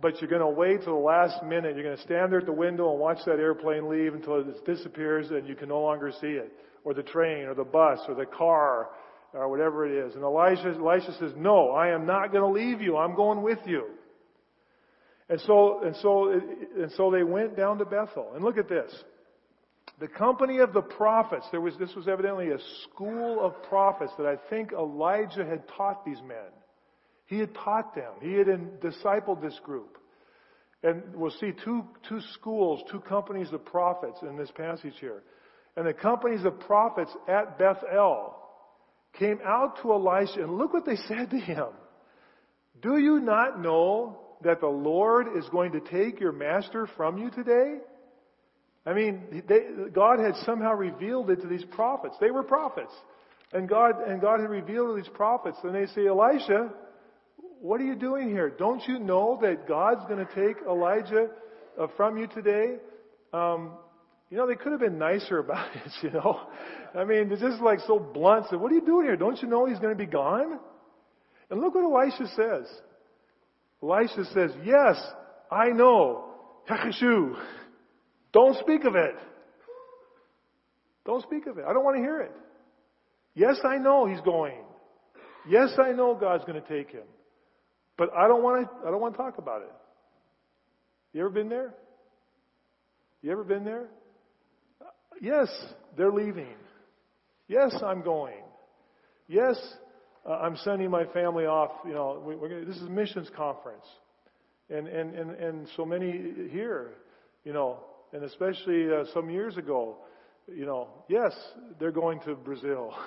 but 0.00 0.20
you're 0.20 0.30
going 0.30 0.42
to 0.42 0.48
wait 0.48 0.82
till 0.82 0.94
the 0.94 1.04
last 1.04 1.42
minute. 1.44 1.76
You're 1.76 1.84
going 1.84 1.96
to 1.96 2.02
stand 2.02 2.32
there 2.32 2.40
at 2.40 2.46
the 2.46 2.52
window 2.52 2.90
and 2.90 2.98
watch 2.98 3.18
that 3.26 3.38
airplane 3.38 3.88
leave 3.88 4.14
until 4.14 4.40
it 4.40 4.64
disappears 4.64 5.30
and 5.30 5.46
you 5.46 5.54
can 5.54 5.68
no 5.68 5.80
longer 5.80 6.10
see 6.20 6.26
it, 6.26 6.52
or 6.82 6.94
the 6.94 7.02
train, 7.02 7.44
or 7.44 7.54
the 7.54 7.64
bus, 7.64 8.00
or 8.08 8.14
the 8.14 8.26
car, 8.26 8.88
or 9.32 9.48
whatever 9.48 9.86
it 9.86 10.06
is. 10.06 10.14
And 10.14 10.24
Elijah, 10.24 10.74
Elisha 10.76 11.12
says, 11.20 11.32
"No, 11.36 11.70
I 11.70 11.88
am 11.88 12.06
not 12.06 12.32
going 12.32 12.42
to 12.42 12.60
leave 12.60 12.80
you. 12.80 12.96
I'm 12.96 13.14
going 13.14 13.42
with 13.42 13.60
you." 13.66 13.86
And 15.28 15.40
so, 15.42 15.82
and 15.84 15.96
so, 15.96 16.30
and 16.32 16.92
so 16.96 17.10
they 17.10 17.22
went 17.22 17.56
down 17.56 17.78
to 17.78 17.84
Bethel. 17.84 18.32
And 18.34 18.44
look 18.44 18.58
at 18.58 18.68
this. 18.68 18.92
The 20.00 20.08
company 20.08 20.58
of 20.58 20.72
the 20.72 20.82
prophets, 20.82 21.46
there 21.52 21.60
was, 21.60 21.76
this 21.78 21.94
was 21.94 22.08
evidently 22.08 22.50
a 22.50 22.58
school 22.82 23.40
of 23.40 23.62
prophets 23.64 24.12
that 24.18 24.26
I 24.26 24.36
think 24.50 24.72
Elijah 24.72 25.44
had 25.44 25.68
taught 25.76 26.04
these 26.04 26.20
men. 26.26 26.50
He 27.26 27.38
had 27.38 27.54
taught 27.54 27.94
them. 27.94 28.12
He 28.20 28.32
had 28.32 28.48
discipled 28.80 29.40
this 29.40 29.58
group. 29.64 29.98
And 30.82 31.02
we'll 31.14 31.30
see 31.30 31.52
two, 31.64 31.84
two 32.08 32.20
schools, 32.34 32.82
two 32.90 33.00
companies 33.00 33.52
of 33.52 33.64
prophets 33.64 34.18
in 34.22 34.36
this 34.36 34.50
passage 34.50 34.94
here. 35.00 35.22
And 35.76 35.86
the 35.86 35.94
companies 35.94 36.44
of 36.44 36.60
prophets 36.60 37.10
at 37.26 37.58
Bethel 37.58 38.36
came 39.18 39.38
out 39.46 39.80
to 39.82 39.92
Elisha 39.92 40.42
and 40.42 40.58
look 40.58 40.72
what 40.72 40.84
they 40.84 40.96
said 41.08 41.30
to 41.30 41.38
him. 41.38 41.68
Do 42.82 42.98
you 42.98 43.20
not 43.20 43.60
know 43.60 44.18
that 44.42 44.60
the 44.60 44.66
Lord 44.66 45.28
is 45.38 45.48
going 45.50 45.72
to 45.72 45.80
take 45.80 46.20
your 46.20 46.32
master 46.32 46.88
from 46.96 47.16
you 47.16 47.30
today? 47.30 47.78
I 48.86 48.92
mean, 48.92 49.42
they, 49.48 49.60
God 49.92 50.18
had 50.18 50.36
somehow 50.44 50.74
revealed 50.74 51.30
it 51.30 51.40
to 51.40 51.48
these 51.48 51.64
prophets. 51.72 52.16
They 52.20 52.30
were 52.30 52.42
prophets. 52.42 52.92
And 53.52 53.68
God, 53.68 53.94
and 54.06 54.20
God 54.20 54.40
had 54.40 54.50
revealed 54.50 54.94
to 54.94 55.02
these 55.02 55.12
prophets. 55.14 55.56
And 55.62 55.74
they 55.74 55.86
say, 55.94 56.06
Elisha, 56.06 56.70
what 57.60 57.80
are 57.80 57.84
you 57.84 57.94
doing 57.94 58.28
here? 58.28 58.50
Don't 58.50 58.82
you 58.86 58.98
know 58.98 59.38
that 59.40 59.66
God's 59.66 60.04
going 60.06 60.24
to 60.24 60.34
take 60.34 60.62
Elijah 60.66 61.28
uh, 61.80 61.86
from 61.96 62.18
you 62.18 62.26
today? 62.26 62.76
Um, 63.32 63.72
you 64.30 64.36
know, 64.36 64.46
they 64.46 64.56
could 64.56 64.72
have 64.72 64.80
been 64.80 64.98
nicer 64.98 65.38
about 65.40 65.68
it, 65.74 65.92
you 66.02 66.10
know. 66.10 66.40
I 66.94 67.04
mean, 67.04 67.28
they're 67.28 67.38
just 67.38 67.62
like 67.62 67.80
so 67.86 67.98
blunt. 67.98 68.46
So, 68.50 68.58
what 68.58 68.70
are 68.70 68.74
you 68.74 68.84
doing 68.84 69.06
here? 69.06 69.16
Don't 69.16 69.40
you 69.40 69.48
know 69.48 69.64
he's 69.66 69.78
going 69.78 69.96
to 69.96 69.98
be 69.98 70.10
gone? 70.10 70.58
And 71.50 71.60
look 71.60 71.74
what 71.74 71.84
Elisha 71.84 72.26
says. 72.34 72.66
Elisha 73.82 74.24
says, 74.32 74.50
Yes, 74.64 75.00
I 75.50 75.68
know. 75.68 76.24
Hecheshu. 76.68 77.36
Don't 78.34 78.58
speak 78.58 78.84
of 78.84 78.96
it. 78.96 79.14
Don't 81.06 81.22
speak 81.22 81.46
of 81.46 81.56
it. 81.56 81.64
I 81.66 81.72
don't 81.72 81.84
want 81.84 81.96
to 81.96 82.02
hear 82.02 82.20
it. 82.20 82.32
Yes, 83.34 83.56
I 83.64 83.78
know 83.78 84.06
he's 84.06 84.20
going. 84.20 84.60
Yes, 85.48 85.70
I 85.78 85.92
know 85.92 86.14
God's 86.14 86.44
going 86.44 86.60
to 86.60 86.68
take 86.68 86.90
him. 86.90 87.04
But 87.96 88.10
I 88.16 88.26
don't 88.26 88.42
want 88.42 88.66
to, 88.66 88.88
I 88.88 88.90
don't 88.90 89.00
want 89.00 89.14
to 89.14 89.18
talk 89.18 89.38
about 89.38 89.62
it. 89.62 89.72
You 91.12 91.20
ever 91.20 91.30
been 91.30 91.48
there? 91.48 91.74
You 93.22 93.30
ever 93.30 93.44
been 93.44 93.64
there? 93.64 93.88
Yes, 95.20 95.48
they're 95.96 96.12
leaving. 96.12 96.54
Yes, 97.46 97.72
I'm 97.86 98.02
going. 98.02 98.42
Yes, 99.28 99.56
uh, 100.28 100.32
I'm 100.32 100.56
sending 100.58 100.90
my 100.90 101.04
family 101.06 101.44
off. 101.44 101.70
You 101.86 101.94
know, 101.94 102.22
we, 102.26 102.34
gonna, 102.34 102.64
this 102.64 102.76
is 102.76 102.82
a 102.82 102.90
missions 102.90 103.28
conference, 103.36 103.84
and 104.68 104.88
and 104.88 105.14
and 105.14 105.30
and 105.30 105.68
so 105.76 105.84
many 105.84 106.48
here, 106.50 106.90
you 107.44 107.52
know, 107.52 107.78
and 108.14 108.22
especially 108.22 108.86
uh, 108.90 109.04
some 109.12 109.28
years 109.28 109.56
ago, 109.56 109.96
you 110.46 110.64
know, 110.64 110.88
yes, 111.08 111.32
they're 111.78 111.92
going 111.92 112.20
to 112.20 112.34
Brazil. 112.34 112.94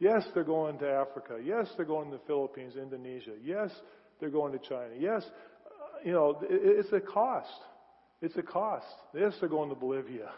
Yes, 0.00 0.22
they're 0.32 0.44
going 0.44 0.78
to 0.78 0.88
Africa. 0.88 1.38
Yes, 1.42 1.66
they're 1.76 1.84
going 1.84 2.12
to 2.12 2.18
the 2.18 2.22
Philippines, 2.24 2.74
Indonesia. 2.80 3.32
Yes, 3.42 3.72
they're 4.20 4.30
going 4.30 4.52
to 4.52 4.58
China. 4.60 4.90
Yes, 4.96 5.24
uh, 5.26 5.98
you 6.04 6.12
know, 6.12 6.38
it, 6.42 6.60
it's 6.62 6.92
a 6.92 7.00
cost. 7.00 7.48
It's 8.22 8.36
a 8.36 8.42
cost. 8.42 8.86
Yes, 9.12 9.32
they're 9.40 9.48
going 9.48 9.70
to 9.70 9.74
Bolivia. 9.74 10.30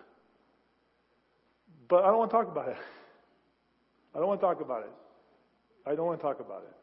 But 1.91 2.05
I 2.05 2.07
don't 2.07 2.21
want 2.21 2.31
to 2.31 2.37
talk 2.39 2.49
about 2.51 2.71
it. 2.71 2.79
I 4.15 4.19
don't 4.19 4.29
want 4.29 4.41
to 4.41 4.47
talk 4.47 4.63
about 4.63 4.85
it. 4.85 4.93
I 5.87 5.95
don't 5.95 6.07
want 6.07 6.21
to 6.21 6.27
talk 6.27 6.41
about 6.41 6.63
it. 6.63 6.75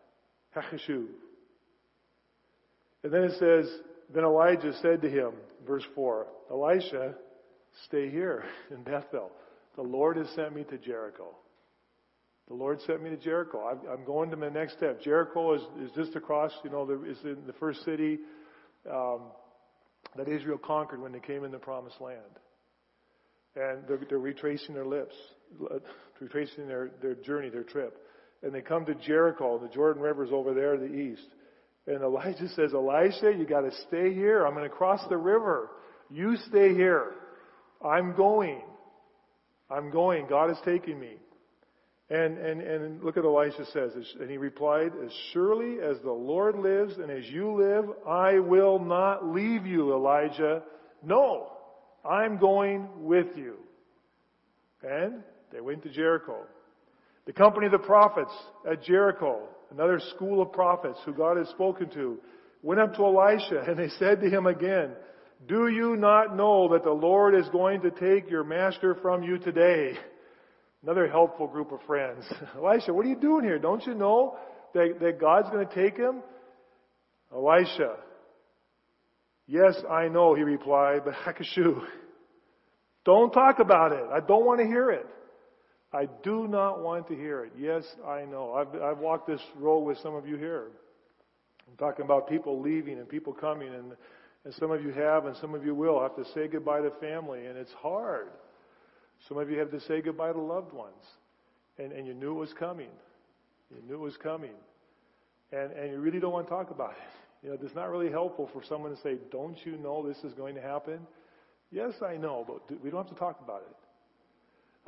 And 3.04 3.12
then 3.12 3.24
it 3.24 3.40
says, 3.40 3.72
then 4.14 4.24
Elijah 4.24 4.74
said 4.82 5.02
to 5.02 5.10
him, 5.10 5.32
verse 5.66 5.84
4, 5.96 6.28
Elisha, 6.52 7.16
stay 7.86 8.10
here 8.10 8.46
in 8.72 8.84
Bethel. 8.84 9.32
The 9.76 9.82
Lord 9.82 10.18
has 10.18 10.28
sent 10.36 10.56
me 10.56 10.64
to 10.66 10.78
Jericho. 10.78 11.36
The 12.48 12.54
Lord 12.54 12.80
sent 12.88 13.04
me 13.04 13.10
to 13.10 13.18
Jericho. 13.18 13.78
I'm, 13.92 14.06
going 14.06 14.30
to 14.32 14.38
my 14.38 14.50
next 14.50 14.78
step. 14.78 15.02
Jericho 15.02 15.56
is, 15.56 15.62
is 15.82 15.92
just 15.96 16.16
across, 16.16 16.52
you 16.64 16.70
know, 16.70 16.90
is 17.06 17.18
in 17.24 17.46
the 17.46 17.54
first 17.54 17.84
city 17.84 18.20
um, 18.90 19.20
that 20.16 20.30
Israel 20.30 20.58
conquered 20.58 21.02
when 21.02 21.12
they 21.12 21.20
came 21.20 21.44
in 21.44 21.52
the 21.52 21.58
promised 21.58 22.00
land. 22.00 22.22
And 23.58 23.84
they're, 23.88 24.00
they're 24.10 24.20
retracing 24.20 24.74
their 24.74 24.86
lips, 24.86 25.16
retracing 26.22 26.68
their, 26.68 26.92
their 27.02 27.16
journey, 27.16 27.50
their 27.50 27.64
trip 27.64 28.02
and 28.44 28.54
they 28.54 28.62
come 28.62 28.86
to 28.86 28.96
Jericho. 28.96 29.60
The 29.60 29.70
Jordan 29.70 30.02
River's 30.02 30.30
over 30.32 30.54
there 30.54 30.76
to 30.76 30.80
the 30.80 30.94
east. 30.94 31.28
And 31.88 32.04
Elijah 32.04 32.50
says, 32.50 32.74
Elisha, 32.74 33.34
you 33.38 33.46
got 33.46 33.62
to 33.62 33.72
stay 33.88 34.14
here. 34.14 34.46
I'm 34.46 34.54
going 34.54 34.70
to 34.70 34.76
cross 34.76 35.02
the 35.10 35.18
river. 35.18 35.70
You 36.10 36.36
stay 36.50 36.74
here. 36.74 37.14
I'm 37.84 38.14
going. 38.16 38.62
I'm 39.72 39.90
going. 39.90 40.28
God 40.28 40.52
is 40.52 40.58
taking 40.66 41.00
me. 41.00 41.16
And, 42.10 42.38
and, 42.38 42.62
and 42.62 43.04
look 43.04 43.18
at 43.18 43.24
Elisha 43.24 43.66
says. 43.72 43.92
And 44.20 44.30
he 44.30 44.38
replied, 44.38 44.92
As 45.04 45.12
surely 45.32 45.78
as 45.82 45.98
the 46.04 46.12
Lord 46.12 46.60
lives 46.60 46.96
and 46.98 47.10
as 47.10 47.26
you 47.26 47.54
live, 47.54 47.86
I 48.08 48.40
will 48.40 48.80
not 48.80 49.26
leave 49.26 49.66
you, 49.66 49.94
Elijah. 49.94 50.64
No, 51.04 51.52
I'm 52.10 52.38
going 52.38 52.88
with 52.98 53.28
you. 53.36 53.56
And 54.84 55.24
they 55.54 55.62
went 55.62 55.84
to 55.84 55.90
Jericho. 55.90 56.44
The 57.26 57.34
company 57.34 57.66
of 57.66 57.74
the 57.74 57.80
prophets 57.80 58.32
at 58.70 58.84
Jericho 58.84 59.48
another 59.72 60.00
school 60.16 60.42
of 60.42 60.52
prophets 60.52 61.00
who 61.06 61.14
God 61.14 61.38
had 61.38 61.48
spoken 61.48 61.90
to, 61.92 62.20
went 62.62 62.80
up 62.80 62.96
to 62.96 63.06
Elisha 63.06 63.64
and 63.68 63.78
they 63.78 63.90
said 64.00 64.22
to 64.22 64.30
him 64.30 64.46
again, 64.46 64.92
Do 65.48 65.68
you 65.68 65.96
not 65.96 66.36
know 66.36 66.70
that 66.74 66.84
the 66.84 66.92
Lord 66.92 67.36
is 67.36 67.48
going 67.50 67.82
to 67.82 67.92
take 67.92 68.30
your 68.30 68.44
master 68.44 68.96
from 69.02 69.24
you 69.24 69.38
today? 69.38 69.94
Another 70.84 71.08
helpful 71.08 71.48
group 71.48 71.72
of 71.72 71.80
friends. 71.88 72.24
Elisha, 72.56 72.94
what 72.94 73.06
are 73.06 73.10
you 73.10 73.20
doing 73.20 73.44
here? 73.44 73.60
Don't 73.60 73.86
you 73.86 73.94
know 73.94 74.38
that, 74.74 74.98
that 75.02 75.20
God's 75.20 75.50
going 75.50 75.68
to 75.68 75.76
take 75.76 75.98
him? 75.98 76.22
Elisha, 77.34 77.96
yes, 79.48 79.76
I 79.90 80.08
know, 80.08 80.34
he 80.34 80.44
replied, 80.44 81.02
but 81.04 81.14
Hakashu, 81.26 81.82
don't 83.06 83.32
talk 83.32 83.60
about 83.60 83.92
it. 83.92 84.04
I 84.14 84.20
don't 84.20 84.46
want 84.46 84.60
to 84.60 84.66
hear 84.66 84.92
it. 84.92 85.06
I 85.98 86.08
do 86.22 86.48
not 86.48 86.84
want 86.84 87.08
to 87.08 87.16
hear 87.16 87.46
it. 87.46 87.54
Yes, 87.58 87.84
I 88.08 88.24
know. 88.24 88.54
I've, 88.54 88.80
I've 88.80 89.00
walked 89.00 89.26
this 89.26 89.42
road 89.56 89.80
with 89.80 89.98
some 90.04 90.14
of 90.14 90.28
you 90.28 90.38
here. 90.38 90.68
I'm 91.68 91.76
talking 91.78 92.06
about 92.06 92.30
people 92.30 92.62
leaving 92.62 93.00
and 93.00 93.10
people 93.10 93.34
coming, 93.34 93.70
and, 93.74 93.94
and 94.46 94.54
some 94.60 94.70
of 94.70 94.84
you 94.84 94.92
have, 94.92 95.26
and 95.26 95.36
some 95.38 95.56
of 95.56 95.66
you 95.66 95.74
will 95.74 96.00
have 96.00 96.16
to 96.16 96.24
say 96.36 96.48
goodbye 96.48 96.82
to 96.82 96.92
family, 97.02 97.48
and 97.48 97.58
it's 97.58 97.72
hard. 97.82 98.28
Some 99.28 99.40
of 99.40 99.50
you 99.50 99.58
have 99.58 99.72
to 99.72 99.82
say 99.82 100.02
goodbye 100.02 100.34
to 100.34 100.40
loved 100.40 100.72
ones, 100.72 101.04
and, 101.80 101.92
and 101.92 102.06
you 102.06 102.14
knew 102.14 102.30
it 102.30 102.42
was 102.42 102.54
coming. 102.60 102.92
You 103.72 103.82
knew 103.88 103.96
it 103.96 104.00
was 104.00 104.18
coming, 104.18 104.54
and 105.52 105.72
and 105.72 105.92
you 105.92 106.00
really 106.00 106.20
don't 106.20 106.32
want 106.32 106.46
to 106.46 106.54
talk 106.54 106.70
about 106.70 106.92
it. 106.92 106.98
You 107.44 107.50
know, 107.50 107.58
it's 107.62 107.76
not 107.76 107.92
really 107.92 108.10
helpful 108.10 108.50
for 108.52 108.64
someone 108.68 108.96
to 108.96 109.02
say, 109.04 109.18
"Don't 109.32 109.64
you 109.64 109.78
know 109.78 110.06
this 110.06 110.18
is 110.24 110.34
going 110.34 110.56
to 110.56 110.62
happen?" 110.62 111.00
Yes, 111.70 111.94
I 112.02 112.18
know, 112.18 112.44
but 112.48 112.82
we 112.84 112.90
don't 112.90 113.04
have 113.06 113.14
to 113.14 113.20
talk 113.20 113.40
about 113.44 113.62
it. 113.62 113.87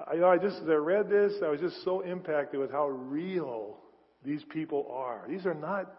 I, 0.07 0.13
you 0.13 0.19
know, 0.21 0.29
I 0.29 0.37
just, 0.37 0.57
as 0.57 0.69
I 0.69 0.73
read 0.73 1.09
this, 1.09 1.33
I 1.43 1.49
was 1.49 1.59
just 1.59 1.83
so 1.83 2.01
impacted 2.01 2.59
with 2.59 2.71
how 2.71 2.87
real 2.87 3.77
these 4.23 4.43
people 4.49 4.87
are. 4.91 5.25
These 5.27 5.45
are 5.45 5.53
not 5.53 5.91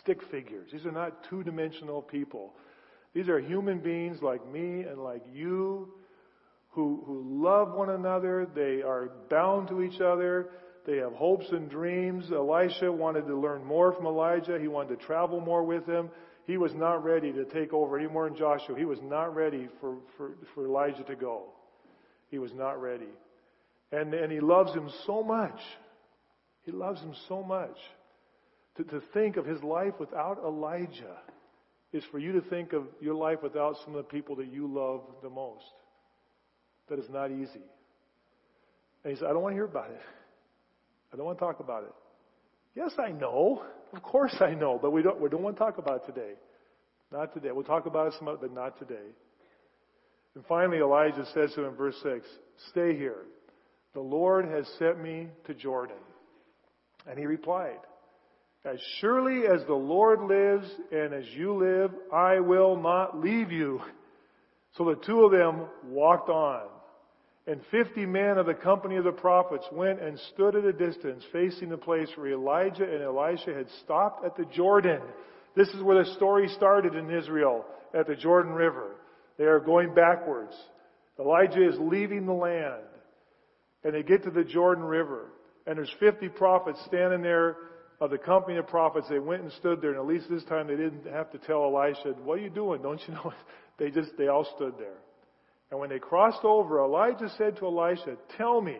stick 0.00 0.18
figures. 0.30 0.70
These 0.72 0.86
are 0.86 0.92
not 0.92 1.12
two-dimensional 1.30 2.02
people. 2.02 2.54
These 3.14 3.28
are 3.28 3.38
human 3.38 3.78
beings 3.78 4.18
like 4.20 4.46
me 4.50 4.82
and 4.82 4.98
like 4.98 5.22
you 5.32 5.94
who, 6.70 7.02
who 7.06 7.42
love 7.42 7.72
one 7.72 7.90
another. 7.90 8.46
They 8.54 8.82
are 8.82 9.10
bound 9.30 9.68
to 9.68 9.82
each 9.82 10.00
other. 10.00 10.50
They 10.86 10.98
have 10.98 11.12
hopes 11.14 11.46
and 11.50 11.70
dreams. 11.70 12.30
Elisha 12.30 12.92
wanted 12.92 13.26
to 13.26 13.36
learn 13.36 13.64
more 13.64 13.92
from 13.92 14.06
Elijah. 14.06 14.58
He 14.60 14.68
wanted 14.68 14.98
to 14.98 15.06
travel 15.06 15.40
more 15.40 15.64
with 15.64 15.86
him. 15.86 16.10
He 16.46 16.58
was 16.58 16.72
not 16.74 17.02
ready 17.02 17.32
to 17.32 17.44
take 17.44 17.72
over 17.72 17.98
any 17.98 18.08
more 18.08 18.28
than 18.28 18.38
Joshua. 18.38 18.78
He 18.78 18.84
was 18.84 19.00
not 19.02 19.34
ready 19.34 19.68
for, 19.80 19.96
for, 20.16 20.36
for 20.54 20.66
Elijah 20.66 21.02
to 21.04 21.16
go. 21.16 21.44
He 22.30 22.38
was 22.38 22.52
not 22.54 22.80
ready. 22.80 23.08
And, 23.92 24.12
and 24.12 24.32
he 24.32 24.40
loves 24.40 24.72
him 24.72 24.90
so 25.06 25.22
much. 25.22 25.58
He 26.62 26.72
loves 26.72 27.00
him 27.00 27.14
so 27.28 27.42
much. 27.42 27.76
To, 28.76 28.84
to 28.84 29.00
think 29.14 29.36
of 29.36 29.46
his 29.46 29.62
life 29.62 29.94
without 29.98 30.38
Elijah 30.44 31.16
is 31.92 32.04
for 32.10 32.18
you 32.18 32.32
to 32.32 32.40
think 32.42 32.72
of 32.72 32.84
your 33.00 33.14
life 33.14 33.38
without 33.42 33.76
some 33.84 33.94
of 33.94 34.04
the 34.04 34.10
people 34.10 34.36
that 34.36 34.52
you 34.52 34.66
love 34.66 35.02
the 35.22 35.30
most. 35.30 35.64
That 36.88 36.98
is 36.98 37.08
not 37.10 37.30
easy. 37.30 37.62
And 39.04 39.12
he 39.12 39.16
said, 39.16 39.28
I 39.28 39.32
don't 39.32 39.42
want 39.42 39.52
to 39.52 39.56
hear 39.56 39.64
about 39.64 39.90
it. 39.90 40.00
I 41.12 41.16
don't 41.16 41.26
want 41.26 41.38
to 41.38 41.44
talk 41.44 41.60
about 41.60 41.84
it. 41.84 41.92
Yes, 42.74 42.90
I 42.98 43.12
know. 43.12 43.62
Of 43.92 44.02
course 44.02 44.36
I 44.40 44.50
know, 44.50 44.78
but 44.80 44.90
we 44.90 45.02
don't, 45.02 45.20
we 45.20 45.28
don't 45.28 45.42
want 45.42 45.56
to 45.56 45.62
talk 45.62 45.78
about 45.78 46.02
it 46.02 46.12
today. 46.12 46.32
Not 47.12 47.32
today. 47.32 47.50
We'll 47.52 47.64
talk 47.64 47.86
about 47.86 48.08
it 48.08 48.14
some 48.18 48.28
other, 48.28 48.38
but 48.42 48.52
not 48.52 48.78
today. 48.78 49.08
And 50.34 50.44
finally, 50.46 50.78
Elijah 50.78 51.24
says 51.32 51.52
to 51.54 51.62
him 51.62 51.70
in 51.70 51.74
verse 51.76 51.96
6, 52.02 52.26
Stay 52.70 52.96
here. 52.96 53.22
The 53.96 54.02
Lord 54.02 54.44
has 54.50 54.66
sent 54.78 55.02
me 55.02 55.28
to 55.46 55.54
Jordan. 55.54 55.96
And 57.08 57.18
he 57.18 57.24
replied, 57.24 57.78
As 58.62 58.78
surely 59.00 59.46
as 59.46 59.64
the 59.66 59.72
Lord 59.72 60.20
lives 60.20 60.70
and 60.92 61.14
as 61.14 61.24
you 61.34 61.54
live, 61.54 61.92
I 62.12 62.40
will 62.40 62.76
not 62.78 63.18
leave 63.18 63.50
you. 63.50 63.80
So 64.76 64.84
the 64.84 65.00
two 65.06 65.20
of 65.22 65.32
them 65.32 65.68
walked 65.86 66.28
on. 66.28 66.64
And 67.46 67.62
fifty 67.70 68.04
men 68.04 68.36
of 68.36 68.44
the 68.44 68.52
company 68.52 68.96
of 68.96 69.04
the 69.04 69.12
prophets 69.12 69.64
went 69.72 70.02
and 70.02 70.20
stood 70.34 70.56
at 70.56 70.66
a 70.66 70.74
distance 70.74 71.24
facing 71.32 71.70
the 71.70 71.78
place 71.78 72.10
where 72.16 72.32
Elijah 72.32 72.84
and 72.84 73.02
Elisha 73.02 73.54
had 73.54 73.68
stopped 73.82 74.26
at 74.26 74.36
the 74.36 74.44
Jordan. 74.54 75.00
This 75.56 75.68
is 75.68 75.82
where 75.82 76.04
the 76.04 76.12
story 76.16 76.48
started 76.48 76.94
in 76.94 77.10
Israel, 77.10 77.64
at 77.94 78.06
the 78.06 78.14
Jordan 78.14 78.52
River. 78.52 78.96
They 79.38 79.44
are 79.44 79.58
going 79.58 79.94
backwards. 79.94 80.52
Elijah 81.18 81.66
is 81.66 81.76
leaving 81.80 82.26
the 82.26 82.34
land 82.34 82.82
and 83.86 83.94
they 83.94 84.02
get 84.02 84.24
to 84.24 84.30
the 84.32 84.42
Jordan 84.42 84.82
River, 84.82 85.26
and 85.64 85.78
there's 85.78 85.94
50 86.00 86.28
prophets 86.30 86.76
standing 86.86 87.22
there 87.22 87.56
of 88.00 88.10
the 88.10 88.18
company 88.18 88.58
of 88.58 88.66
prophets. 88.66 89.06
They 89.08 89.20
went 89.20 89.42
and 89.42 89.52
stood 89.52 89.80
there, 89.80 89.90
and 89.90 90.00
at 90.00 90.06
least 90.06 90.28
this 90.28 90.42
time 90.44 90.66
they 90.66 90.74
didn't 90.74 91.06
have 91.06 91.30
to 91.30 91.38
tell 91.38 91.62
Elisha, 91.62 92.14
"What 92.24 92.40
are 92.40 92.42
you 92.42 92.50
doing? 92.50 92.82
Don't 92.82 93.00
you 93.06 93.14
know?" 93.14 93.32
They 93.78 93.92
just 93.92 94.10
they 94.18 94.26
all 94.26 94.44
stood 94.56 94.74
there. 94.76 94.98
And 95.70 95.78
when 95.78 95.88
they 95.88 96.00
crossed 96.00 96.44
over, 96.44 96.82
Elijah 96.82 97.32
said 97.38 97.58
to 97.58 97.66
Elisha, 97.66 98.16
"Tell 98.36 98.60
me, 98.60 98.76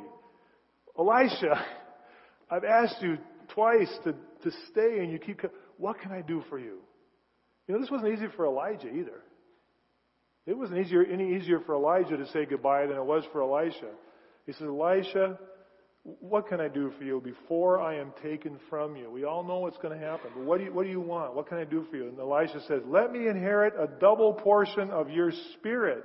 Elisha, 0.98 1.64
I've 2.50 2.64
asked 2.64 3.00
you 3.00 3.16
twice 3.54 3.96
to 4.02 4.12
to 4.12 4.50
stay, 4.72 4.98
and 4.98 5.12
you 5.12 5.20
keep. 5.20 5.40
What 5.78 6.00
can 6.00 6.10
I 6.10 6.22
do 6.22 6.42
for 6.50 6.58
you?" 6.58 6.78
You 7.68 7.74
know, 7.74 7.80
this 7.80 7.92
wasn't 7.92 8.12
easy 8.12 8.26
for 8.34 8.44
Elijah 8.44 8.88
either. 8.88 9.22
It 10.46 10.58
wasn't 10.58 10.84
easier, 10.84 11.04
any 11.04 11.36
easier 11.36 11.60
for 11.60 11.76
Elijah 11.76 12.16
to 12.16 12.26
say 12.32 12.44
goodbye 12.44 12.86
than 12.86 12.96
it 12.96 13.04
was 13.04 13.22
for 13.32 13.42
Elisha. 13.42 13.90
He 14.46 14.52
says, 14.52 14.62
Elisha, 14.62 15.38
what 16.04 16.46
can 16.46 16.60
I 16.60 16.68
do 16.68 16.92
for 16.96 17.04
you 17.04 17.20
before 17.20 17.80
I 17.80 17.96
am 17.96 18.12
taken 18.22 18.58
from 18.70 18.94
you? 18.94 19.10
We 19.10 19.24
all 19.24 19.42
know 19.42 19.58
what's 19.58 19.78
going 19.78 19.98
to 19.98 20.04
happen, 20.04 20.30
but 20.36 20.44
what 20.44 20.58
do 20.58 20.64
you, 20.64 20.72
what 20.72 20.84
do 20.84 20.90
you 20.90 21.00
want? 21.00 21.34
What 21.34 21.48
can 21.48 21.58
I 21.58 21.64
do 21.64 21.84
for 21.90 21.96
you? 21.96 22.08
And 22.08 22.18
Elisha 22.18 22.60
says, 22.68 22.82
let 22.86 23.12
me 23.12 23.26
inherit 23.26 23.74
a 23.76 23.88
double 24.00 24.32
portion 24.32 24.90
of 24.90 25.10
your 25.10 25.32
spirit, 25.54 26.04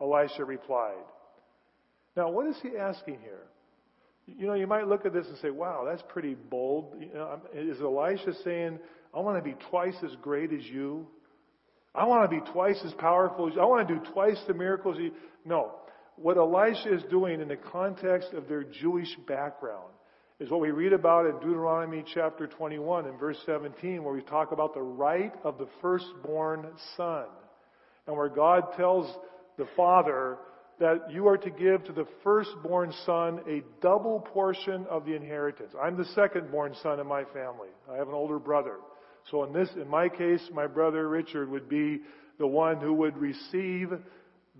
Elisha 0.00 0.44
replied. 0.44 1.02
Now, 2.16 2.30
what 2.30 2.46
is 2.48 2.56
he 2.62 2.76
asking 2.76 3.18
here? 3.22 3.46
You 4.26 4.46
know, 4.46 4.54
you 4.54 4.66
might 4.66 4.86
look 4.86 5.06
at 5.06 5.14
this 5.14 5.26
and 5.26 5.38
say, 5.38 5.50
wow, 5.50 5.86
that's 5.88 6.02
pretty 6.08 6.34
bold. 6.34 6.94
You 7.00 7.14
know, 7.14 7.40
is 7.54 7.80
Elisha 7.80 8.34
saying, 8.44 8.78
I 9.14 9.20
want 9.20 9.42
to 9.42 9.42
be 9.42 9.56
twice 9.70 9.96
as 10.04 10.10
great 10.20 10.52
as 10.52 10.64
you? 10.66 11.06
I 11.94 12.04
want 12.04 12.30
to 12.30 12.40
be 12.40 12.44
twice 12.52 12.78
as 12.84 12.92
powerful 12.92 13.48
as 13.48 13.54
you. 13.54 13.60
I 13.60 13.64
want 13.64 13.88
to 13.88 13.94
do 13.94 14.00
twice 14.12 14.36
the 14.46 14.54
miracles 14.54 14.98
you. 14.98 15.12
No 15.46 15.72
what 16.20 16.36
Elisha 16.36 16.94
is 16.94 17.02
doing 17.10 17.40
in 17.40 17.48
the 17.48 17.56
context 17.56 18.32
of 18.34 18.46
their 18.46 18.62
Jewish 18.62 19.08
background 19.26 19.92
is 20.38 20.50
what 20.50 20.60
we 20.60 20.70
read 20.70 20.92
about 20.92 21.26
in 21.26 21.32
Deuteronomy 21.40 22.04
chapter 22.14 22.46
21 22.46 23.06
and 23.06 23.18
verse 23.18 23.38
17 23.46 24.02
where 24.02 24.14
we 24.14 24.22
talk 24.22 24.52
about 24.52 24.74
the 24.74 24.82
right 24.82 25.32
of 25.44 25.56
the 25.58 25.68
firstborn 25.80 26.66
son. 26.96 27.24
And 28.06 28.16
where 28.16 28.28
God 28.28 28.64
tells 28.76 29.10
the 29.56 29.66
father 29.76 30.38
that 30.78 31.10
you 31.10 31.26
are 31.28 31.36
to 31.38 31.50
give 31.50 31.84
to 31.84 31.92
the 31.92 32.06
firstborn 32.22 32.92
son 33.04 33.40
a 33.48 33.62
double 33.82 34.20
portion 34.20 34.86
of 34.90 35.04
the 35.04 35.14
inheritance. 35.14 35.72
I'm 35.80 35.96
the 35.96 36.04
secondborn 36.16 36.80
son 36.82 37.00
in 37.00 37.06
my 37.06 37.24
family. 37.24 37.68
I 37.90 37.96
have 37.96 38.08
an 38.08 38.14
older 38.14 38.38
brother. 38.38 38.76
So 39.30 39.44
in 39.44 39.52
this, 39.52 39.68
in 39.76 39.88
my 39.88 40.08
case, 40.08 40.42
my 40.52 40.66
brother 40.66 41.08
Richard 41.08 41.50
would 41.50 41.68
be 41.68 42.00
the 42.38 42.46
one 42.46 42.80
who 42.80 42.94
would 42.94 43.16
receive 43.18 43.92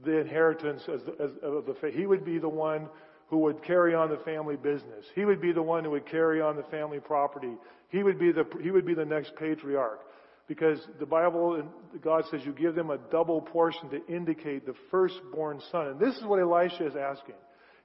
the 0.05 0.19
inheritance 0.19 0.83
as, 0.93 1.01
as 1.21 1.31
of 1.43 1.67
the 1.67 1.91
he 1.91 2.07
would 2.07 2.25
be 2.25 2.39
the 2.39 2.49
one 2.49 2.89
who 3.29 3.39
would 3.39 3.63
carry 3.63 3.95
on 3.95 4.11
the 4.11 4.19
family 4.19 4.57
business. 4.57 5.05
He 5.15 5.25
would 5.25 5.41
be 5.41 5.53
the 5.53 5.63
one 5.63 5.85
who 5.85 5.91
would 5.91 6.07
carry 6.07 6.41
on 6.41 6.57
the 6.57 6.65
family 6.65 6.99
property. 6.99 7.55
He 7.89 8.03
would 8.03 8.19
be 8.19 8.33
the 8.33 8.45
he 8.63 8.71
would 8.71 8.87
be 8.87 8.95
the 8.95 9.05
next 9.05 9.35
patriarch. 9.37 10.01
Because 10.49 10.81
the 10.99 11.07
Bible 11.07 11.63
God 12.03 12.25
says 12.31 12.41
you 12.45 12.53
give 12.53 12.75
them 12.75 12.91
a 12.91 12.99
double 12.99 13.41
portion 13.41 13.89
to 13.91 14.05
indicate 14.07 14.67
the 14.67 14.75
firstborn 14.91 15.61
son. 15.71 15.87
And 15.89 16.01
this 16.01 16.17
is 16.17 16.25
what 16.25 16.41
Elisha 16.41 16.87
is 16.87 16.97
asking. 16.97 17.37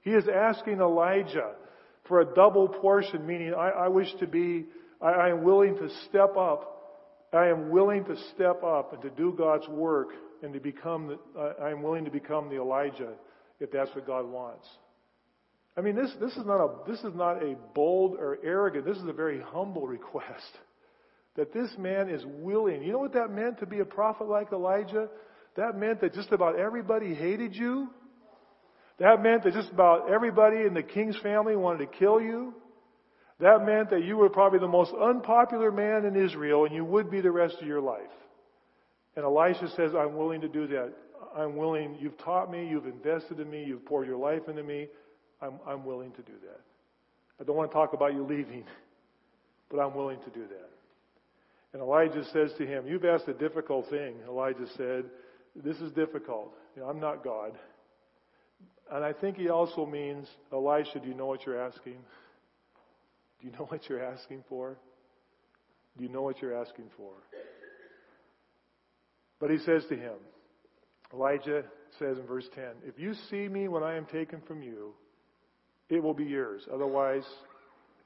He 0.02 0.10
is 0.10 0.24
asking 0.28 0.80
Elijah 0.80 1.52
for 2.08 2.20
a 2.20 2.34
double 2.34 2.68
portion, 2.68 3.26
meaning 3.26 3.54
I, 3.54 3.68
I 3.68 3.88
wish 3.88 4.12
to 4.20 4.26
be, 4.26 4.66
I, 5.00 5.10
I 5.10 5.28
am 5.30 5.42
willing 5.44 5.76
to 5.76 5.88
step 6.08 6.36
up. 6.36 6.72
I 7.32 7.48
am 7.48 7.70
willing 7.70 8.04
to 8.04 8.16
step 8.34 8.62
up 8.62 8.92
and 8.92 9.02
to 9.02 9.10
do 9.10 9.34
God's 9.36 9.68
work 9.68 10.08
and 10.46 10.54
to 10.54 10.60
become, 10.60 11.08
the, 11.08 11.38
uh, 11.38 11.54
I 11.60 11.70
am 11.70 11.82
willing 11.82 12.04
to 12.04 12.10
become 12.10 12.48
the 12.48 12.56
Elijah 12.56 13.12
if 13.58 13.72
that's 13.72 13.92
what 13.94 14.06
God 14.06 14.26
wants. 14.26 14.66
I 15.76 15.80
mean, 15.82 15.96
this, 15.96 16.10
this, 16.20 16.32
is 16.32 16.46
not 16.46 16.60
a, 16.60 16.90
this 16.90 17.00
is 17.00 17.14
not 17.14 17.42
a 17.42 17.56
bold 17.74 18.16
or 18.18 18.38
arrogant, 18.42 18.86
this 18.86 18.96
is 18.96 19.08
a 19.08 19.12
very 19.12 19.40
humble 19.40 19.86
request. 19.86 20.58
That 21.36 21.52
this 21.52 21.68
man 21.76 22.08
is 22.08 22.22
willing. 22.24 22.82
You 22.82 22.92
know 22.92 22.98
what 22.98 23.12
that 23.12 23.30
meant 23.30 23.58
to 23.58 23.66
be 23.66 23.80
a 23.80 23.84
prophet 23.84 24.28
like 24.28 24.52
Elijah? 24.52 25.08
That 25.56 25.76
meant 25.76 26.00
that 26.00 26.14
just 26.14 26.32
about 26.32 26.58
everybody 26.58 27.14
hated 27.14 27.54
you. 27.54 27.88
That 28.98 29.22
meant 29.22 29.44
that 29.44 29.52
just 29.52 29.70
about 29.70 30.10
everybody 30.10 30.62
in 30.62 30.72
the 30.72 30.82
king's 30.82 31.16
family 31.18 31.56
wanted 31.56 31.90
to 31.90 31.98
kill 31.98 32.20
you. 32.20 32.54
That 33.40 33.66
meant 33.66 33.90
that 33.90 34.04
you 34.04 34.16
were 34.16 34.30
probably 34.30 34.60
the 34.60 34.68
most 34.68 34.92
unpopular 34.94 35.70
man 35.70 36.06
in 36.06 36.16
Israel 36.16 36.64
and 36.64 36.74
you 36.74 36.84
would 36.84 37.10
be 37.10 37.20
the 37.20 37.30
rest 37.30 37.56
of 37.60 37.66
your 37.66 37.82
life. 37.82 38.00
And 39.16 39.24
Elisha 39.24 39.68
says, 39.74 39.92
I'm 39.94 40.16
willing 40.16 40.42
to 40.42 40.48
do 40.48 40.66
that. 40.68 40.92
I'm 41.36 41.56
willing. 41.56 41.96
You've 41.98 42.18
taught 42.18 42.50
me. 42.50 42.68
You've 42.68 42.86
invested 42.86 43.40
in 43.40 43.50
me. 43.50 43.64
You've 43.64 43.84
poured 43.84 44.06
your 44.06 44.18
life 44.18 44.48
into 44.48 44.62
me. 44.62 44.88
I'm, 45.40 45.54
I'm 45.66 45.84
willing 45.84 46.12
to 46.12 46.22
do 46.22 46.32
that. 46.42 46.60
I 47.40 47.44
don't 47.44 47.56
want 47.56 47.70
to 47.70 47.74
talk 47.74 47.92
about 47.92 48.14
you 48.14 48.22
leaving. 48.22 48.64
but 49.70 49.80
I'm 49.80 49.94
willing 49.94 50.18
to 50.20 50.30
do 50.30 50.46
that. 50.46 50.70
And 51.72 51.82
Elijah 51.82 52.24
says 52.32 52.52
to 52.58 52.66
him, 52.66 52.86
You've 52.86 53.04
asked 53.04 53.28
a 53.28 53.34
difficult 53.34 53.88
thing. 53.90 54.14
Elijah 54.26 54.66
said, 54.76 55.04
This 55.54 55.76
is 55.78 55.92
difficult. 55.92 56.52
You 56.74 56.82
know, 56.82 56.88
I'm 56.88 57.00
not 57.00 57.24
God. 57.24 57.52
And 58.90 59.04
I 59.04 59.12
think 59.12 59.36
he 59.36 59.48
also 59.48 59.84
means, 59.84 60.28
Elisha, 60.52 61.00
do 61.00 61.08
you 61.08 61.14
know 61.14 61.26
what 61.26 61.44
you're 61.44 61.60
asking? 61.60 61.98
Do 63.40 63.46
you 63.46 63.52
know 63.52 63.66
what 63.66 63.88
you're 63.88 64.02
asking 64.02 64.44
for? 64.48 64.76
Do 65.98 66.04
you 66.04 66.10
know 66.10 66.22
what 66.22 66.40
you're 66.40 66.56
asking 66.56 66.86
for? 66.96 67.10
But 69.40 69.50
he 69.50 69.58
says 69.58 69.84
to 69.88 69.96
him, 69.96 70.14
Elijah 71.12 71.64
says 71.98 72.18
in 72.18 72.26
verse 72.26 72.48
10, 72.54 72.64
If 72.86 72.98
you 72.98 73.14
see 73.30 73.48
me 73.48 73.68
when 73.68 73.82
I 73.82 73.96
am 73.96 74.06
taken 74.06 74.40
from 74.46 74.62
you, 74.62 74.94
it 75.88 76.02
will 76.02 76.14
be 76.14 76.24
yours. 76.24 76.62
Otherwise, 76.72 77.24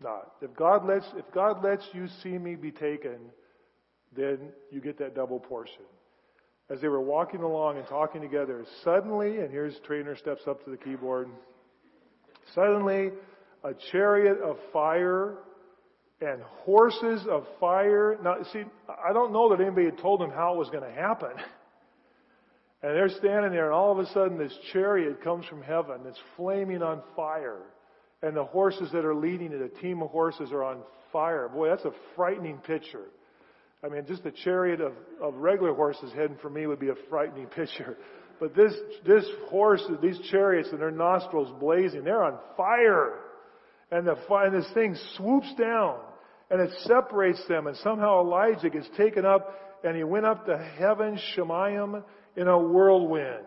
not. 0.02 0.32
If 0.42 0.54
God 0.54 0.86
lets, 0.86 1.06
if 1.16 1.30
God 1.32 1.62
lets 1.62 1.84
you 1.92 2.08
see 2.22 2.36
me 2.36 2.54
be 2.54 2.70
taken, 2.70 3.18
then 4.16 4.50
you 4.70 4.80
get 4.80 4.98
that 4.98 5.14
double 5.14 5.38
portion. 5.38 5.82
As 6.68 6.80
they 6.80 6.88
were 6.88 7.00
walking 7.00 7.42
along 7.42 7.78
and 7.78 7.86
talking 7.86 8.20
together, 8.20 8.64
suddenly, 8.84 9.38
and 9.38 9.50
here's 9.50 9.78
trainer 9.80 10.16
steps 10.16 10.42
up 10.46 10.64
to 10.64 10.70
the 10.70 10.76
keyboard, 10.76 11.28
suddenly 12.54 13.10
a 13.64 13.72
chariot 13.90 14.38
of 14.40 14.56
fire 14.72 15.38
and 16.20 16.42
horses 16.64 17.26
of 17.28 17.46
fire. 17.59 18.18
Now, 18.22 18.37
see, 18.52 18.62
I 18.88 19.12
don't 19.12 19.33
know 19.33 19.50
that 19.50 19.62
anybody 19.62 19.87
had 19.87 19.98
told 19.98 20.20
them 20.20 20.30
how 20.30 20.54
it 20.54 20.59
was 20.59 20.68
going 20.70 20.85
to 20.85 20.92
happen. 20.92 21.33
And 22.83 22.96
they're 22.96 23.11
standing 23.11 23.52
there, 23.52 23.66
and 23.66 23.74
all 23.74 23.92
of 23.92 23.98
a 23.98 24.06
sudden, 24.12 24.38
this 24.38 24.56
chariot 24.72 25.22
comes 25.22 25.44
from 25.44 25.61
heaven 25.61 26.00
It's 26.06 26.18
flaming 26.37 26.83
on 26.83 27.02
fire. 27.14 27.61
And 28.22 28.35
the 28.35 28.44
horses 28.44 28.90
that 28.92 29.04
are 29.04 29.14
leading 29.14 29.52
it, 29.52 29.61
a 29.61 29.68
team 29.83 30.00
of 30.02 30.11
horses, 30.11 30.50
are 30.50 30.64
on 30.64 30.78
fire. 31.12 31.46
Boy, 31.48 31.68
that's 31.68 31.85
a 31.85 31.92
frightening 32.16 32.56
picture. 32.56 33.04
I 33.85 33.88
mean, 33.88 34.06
just 34.06 34.24
a 34.24 34.30
chariot 34.30 34.80
of, 34.80 34.94
of 35.20 35.35
regular 35.35 35.74
horses 35.74 36.11
heading 36.14 36.38
for 36.40 36.48
me 36.48 36.66
would 36.66 36.80
be 36.80 36.88
a 36.88 36.94
frightening 37.11 37.46
picture. 37.54 37.98
But 38.40 38.56
this, 38.56 38.72
this 39.06 39.26
horse, 39.50 39.83
these 40.00 40.18
chariots 40.30 40.70
and 40.72 40.80
their 40.80 40.90
nostrils 40.90 41.52
blazing, 41.61 42.04
they're 42.04 42.24
on 42.24 42.38
fire. 42.56 43.12
And 43.90 44.06
the 44.06 44.16
and 44.30 44.54
this 44.54 44.70
thing 44.72 44.96
swoops 45.16 45.52
down 45.59 45.98
and 46.50 46.60
it 46.60 46.70
separates 46.82 47.40
them 47.48 47.66
and 47.66 47.76
somehow 47.78 48.20
Elijah 48.20 48.70
gets 48.70 48.88
taken 48.96 49.24
up 49.24 49.54
and 49.84 49.96
he 49.96 50.04
went 50.04 50.26
up 50.26 50.46
to 50.46 50.58
heaven, 50.78 51.18
Shemayim, 51.34 52.02
in 52.36 52.48
a 52.48 52.58
whirlwind. 52.58 53.44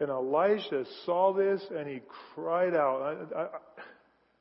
And 0.00 0.10
Elisha 0.10 0.84
saw 1.04 1.32
this 1.32 1.62
and 1.74 1.88
he 1.88 2.00
cried 2.34 2.74
out, 2.74 3.28
I, 3.34 3.38
I, 3.38 3.46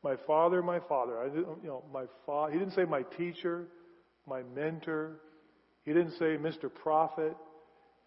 "My 0.03 0.15
father, 0.27 0.61
my 0.61 0.79
father!" 0.79 1.19
I, 1.19 1.25
you 1.25 1.59
know, 1.63 1.83
my 1.93 2.05
father. 2.25 2.51
He 2.53 2.59
didn't 2.59 2.73
say 2.73 2.83
my 2.83 3.03
teacher, 3.17 3.67
my 4.27 4.41
mentor. 4.55 5.21
He 5.83 5.93
didn't 5.93 6.13
say 6.13 6.37
Mr. 6.37 6.73
Prophet. 6.73 7.35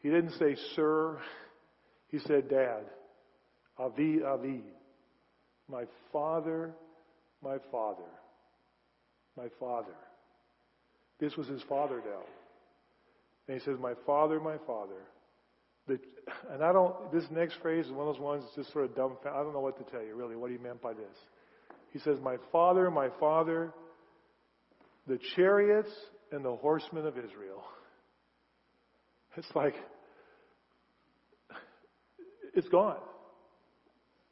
He 0.01 0.11
didn't 0.11 0.33
say 0.39 0.57
Sir. 0.77 1.19
He 2.09 2.19
said 2.21 2.49
Dad. 2.49 2.85
Avi, 3.79 4.23
Avi. 4.23 4.63
My 5.69 5.85
father, 6.13 6.73
my 7.43 7.57
father. 7.71 8.09
My 9.39 9.49
father. 9.61 9.95
This 11.21 11.37
was 11.37 11.47
his 11.47 11.63
father 11.69 12.03
now. 12.05 12.23
And 13.47 13.59
he 13.59 13.65
says, 13.65 13.77
My 13.81 13.95
father, 14.05 14.41
my 14.41 14.57
father. 14.67 15.03
The, 15.87 15.99
and 16.51 16.63
I 16.63 16.73
don't, 16.73 17.13
this 17.13 17.25
next 17.31 17.55
phrase 17.63 17.87
is 17.87 17.93
one 17.93 18.07
of 18.07 18.15
those 18.15 18.23
ones 18.23 18.43
that's 18.45 18.57
just 18.57 18.73
sort 18.73 18.85
of 18.85 18.97
dumb. 18.97 19.17
I 19.25 19.43
don't 19.43 19.55
know 19.55 19.61
what 19.61 19.79
to 19.79 19.91
tell 19.91 20.05
you 20.05 20.15
really, 20.15 20.37
what 20.37 20.51
he 20.51 20.59
meant 20.59 20.83
by 20.83 20.93
this. 20.93 21.17
He 21.93 22.01
says, 22.01 22.19
My 22.21 22.37
father, 22.53 22.91
my 22.91 23.09
father, 23.21 23.73
the 25.07 25.19
chariots 25.37 25.91
and 26.33 26.45
the 26.45 26.55
horsemen 26.57 27.07
of 27.07 27.17
Israel. 27.17 27.63
It's 29.37 29.55
like, 29.55 29.77
it's 32.55 32.69
gone. 32.71 32.97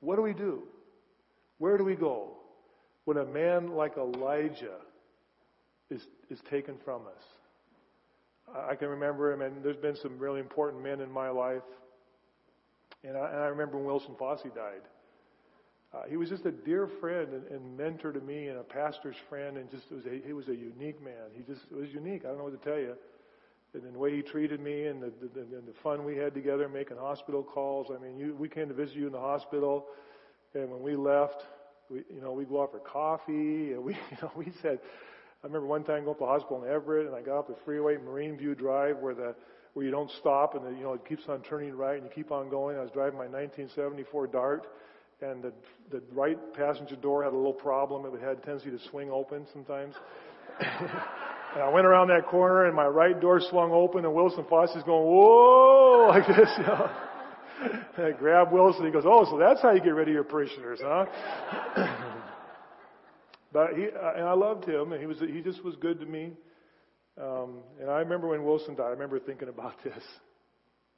What 0.01 0.17
do 0.17 0.23
we 0.23 0.33
do? 0.33 0.65
Where 1.59 1.79
do 1.79 1.85
we 1.85 1.95
go 1.95 2.39
when 3.05 3.19
a 3.19 3.25
man 3.25 3.69
like 3.77 3.97
Elijah 3.97 4.79
is, 5.91 6.03
is 6.31 6.41
taken 6.51 6.77
from 6.85 7.03
us? 7.03 7.23
I 8.55 8.75
can 8.77 8.89
remember 8.89 9.33
him, 9.33 9.43
and 9.43 9.63
there's 9.63 9.77
been 9.77 9.97
some 9.97 10.19
really 10.19 10.41
important 10.41 10.83
men 10.83 11.01
in 11.01 11.11
my 11.11 11.29
life. 11.31 11.63
And 13.03 13.17
I, 13.17 13.29
and 13.31 13.41
I 13.41 13.47
remember 13.47 13.77
when 13.77 13.87
Wilson 13.87 14.15
Fosse 14.19 14.43
died. 14.55 14.83
Uh, 15.95 16.03
he 16.09 16.17
was 16.17 16.29
just 16.29 16.45
a 16.47 16.51
dear 16.51 16.89
friend 17.01 17.29
and, 17.33 17.47
and 17.47 17.77
mentor 17.77 18.13
to 18.13 18.21
me, 18.21 18.49
and 18.49 18.59
a 18.59 18.63
pastor's 18.63 19.17
friend, 19.29 19.57
and 19.57 19.71
just 19.71 19.91
was 19.91 20.05
a, 20.07 20.21
he 20.25 20.33
was 20.33 20.49
a 20.49 20.55
unique 20.55 21.03
man. 21.03 21.31
He 21.35 21.43
just 21.43 21.71
was 21.73 21.89
unique. 21.93 22.25
I 22.25 22.29
don't 22.29 22.39
know 22.39 22.45
what 22.45 22.63
to 22.63 22.69
tell 22.69 22.79
you. 22.79 22.95
And 23.75 23.95
the 23.95 23.99
way 23.99 24.15
he 24.15 24.23
treated 24.23 24.61
me, 24.61 24.87
and 24.87 25.03
the, 25.03 25.13
the, 25.21 25.29
the, 25.29 25.45
the 25.67 25.73
fun 25.83 26.05
we 26.05 26.17
had 26.17 26.33
together, 26.35 26.69
making 26.69 26.97
hospital 26.97 27.43
calls. 27.43 27.89
I 27.95 28.03
mean, 28.03 28.19
you, 28.19 28.35
we 28.35 28.49
came 28.49 28.69
to 28.69 28.75
visit 28.75 28.97
you 28.97 29.07
in 29.07 29.13
the 29.13 29.21
hospital, 29.21 29.87
and 30.55 30.71
when 30.71 30.83
we 30.83 30.97
left, 30.97 31.43
we, 31.91 31.99
you 32.13 32.21
know, 32.21 32.33
we 32.33 32.45
go 32.45 32.63
out 32.63 32.73
for 32.73 32.79
coffee, 32.79 33.73
and 33.73 33.85
we, 33.85 33.93
you 34.11 34.17
know, 34.23 34.33
we 34.35 34.53
said, 34.63 34.81
I 35.43 35.47
remember 35.47 35.67
one 35.67 35.85
time 35.85 36.05
going 36.05 36.17
to 36.17 36.21
the 36.21 36.27
hospital 36.27 36.65
in 36.65 36.71
Everett, 36.71 37.07
and 37.07 37.15
I 37.15 37.21
got 37.21 37.39
off 37.39 37.47
the 37.47 37.57
freeway, 37.65 37.97
Marine 37.99 38.37
View 38.37 38.55
Drive, 38.55 38.99
where 38.99 39.15
the 39.15 39.35
where 39.75 39.85
you 39.85 39.91
don't 39.91 40.11
stop, 40.19 40.55
and 40.55 40.65
the, 40.65 40.71
you 40.71 40.85
know 40.85 40.95
it 40.95 41.07
keeps 41.07 41.25
on 41.29 41.43
turning 41.43 41.77
right, 41.77 41.97
and 41.97 42.05
you 42.05 42.11
keep 42.15 42.33
on 42.33 42.49
going. 42.49 42.79
I 42.79 42.81
was 42.81 42.91
driving 42.93 43.19
my 43.19 43.27
1974 43.27 44.27
Dart, 44.29 44.67
and 45.21 45.43
the 45.43 45.53
the 45.91 46.03
right 46.13 46.39
passenger 46.55 46.97
door 46.97 47.23
had 47.23 47.33
a 47.33 47.37
little 47.37 47.53
problem. 47.53 48.07
It 48.07 48.21
had 48.21 48.39
a 48.39 48.41
tendency 48.41 48.71
to 48.71 48.79
swing 48.91 49.11
open 49.11 49.47
sometimes. 49.53 49.95
and 50.61 51.63
I 51.63 51.69
went 51.69 51.87
around 51.87 52.09
that 52.09 52.27
corner, 52.27 52.65
and 52.65 52.75
my 52.75 52.87
right 52.87 53.21
door 53.21 53.41
swung 53.51 53.71
open, 53.73 54.05
and 54.05 54.15
Wilson 54.15 54.47
Fosse 54.49 54.75
is 54.75 54.83
going, 54.85 55.05
"Whoa!" 55.05 56.07
like 56.09 56.27
this, 56.27 56.49
you 56.57 56.65
know. 56.65 56.91
I 57.99 58.13
grabbed 58.13 58.53
Wilson. 58.53 58.87
He 58.87 58.91
goes, 58.91 59.05
"Oh, 59.07 59.27
so 59.31 59.39
that's 59.39 59.61
how 59.61 59.73
you 59.73 59.81
get 59.81 59.95
rid 59.95 60.09
of 60.09 60.15
your 60.15 60.25
parishioners, 60.25 60.81
huh?" 60.83 61.07
But 63.57 63.73
he, 63.73 63.87
uh, 63.87 64.13
and 64.17 64.29
I 64.29 64.35
loved 64.35 64.69
him, 64.69 64.93
and 64.93 65.01
he 65.01 65.07
was, 65.07 65.19
he 65.19 65.41
just 65.41 65.65
was 65.65 65.77
good 65.77 65.99
to 66.01 66.05
me. 66.05 66.33
Um, 67.19 67.61
and 67.81 67.89
I 67.89 68.01
remember 68.01 68.29
when 68.29 68.45
Wilson 68.45 68.75
died, 68.75 68.89
I 68.89 68.91
remember 68.91 69.19
thinking 69.19 69.49
about 69.49 69.77
this. 69.85 70.03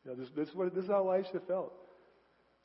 You 0.04 0.10
know, 0.10 0.16
this, 0.16 0.28
this, 0.34 0.48
is 0.48 0.54
what, 0.56 0.74
this 0.74 0.82
is 0.82 0.90
how 0.90 1.08
Elisha 1.08 1.38
felt. 1.46 1.72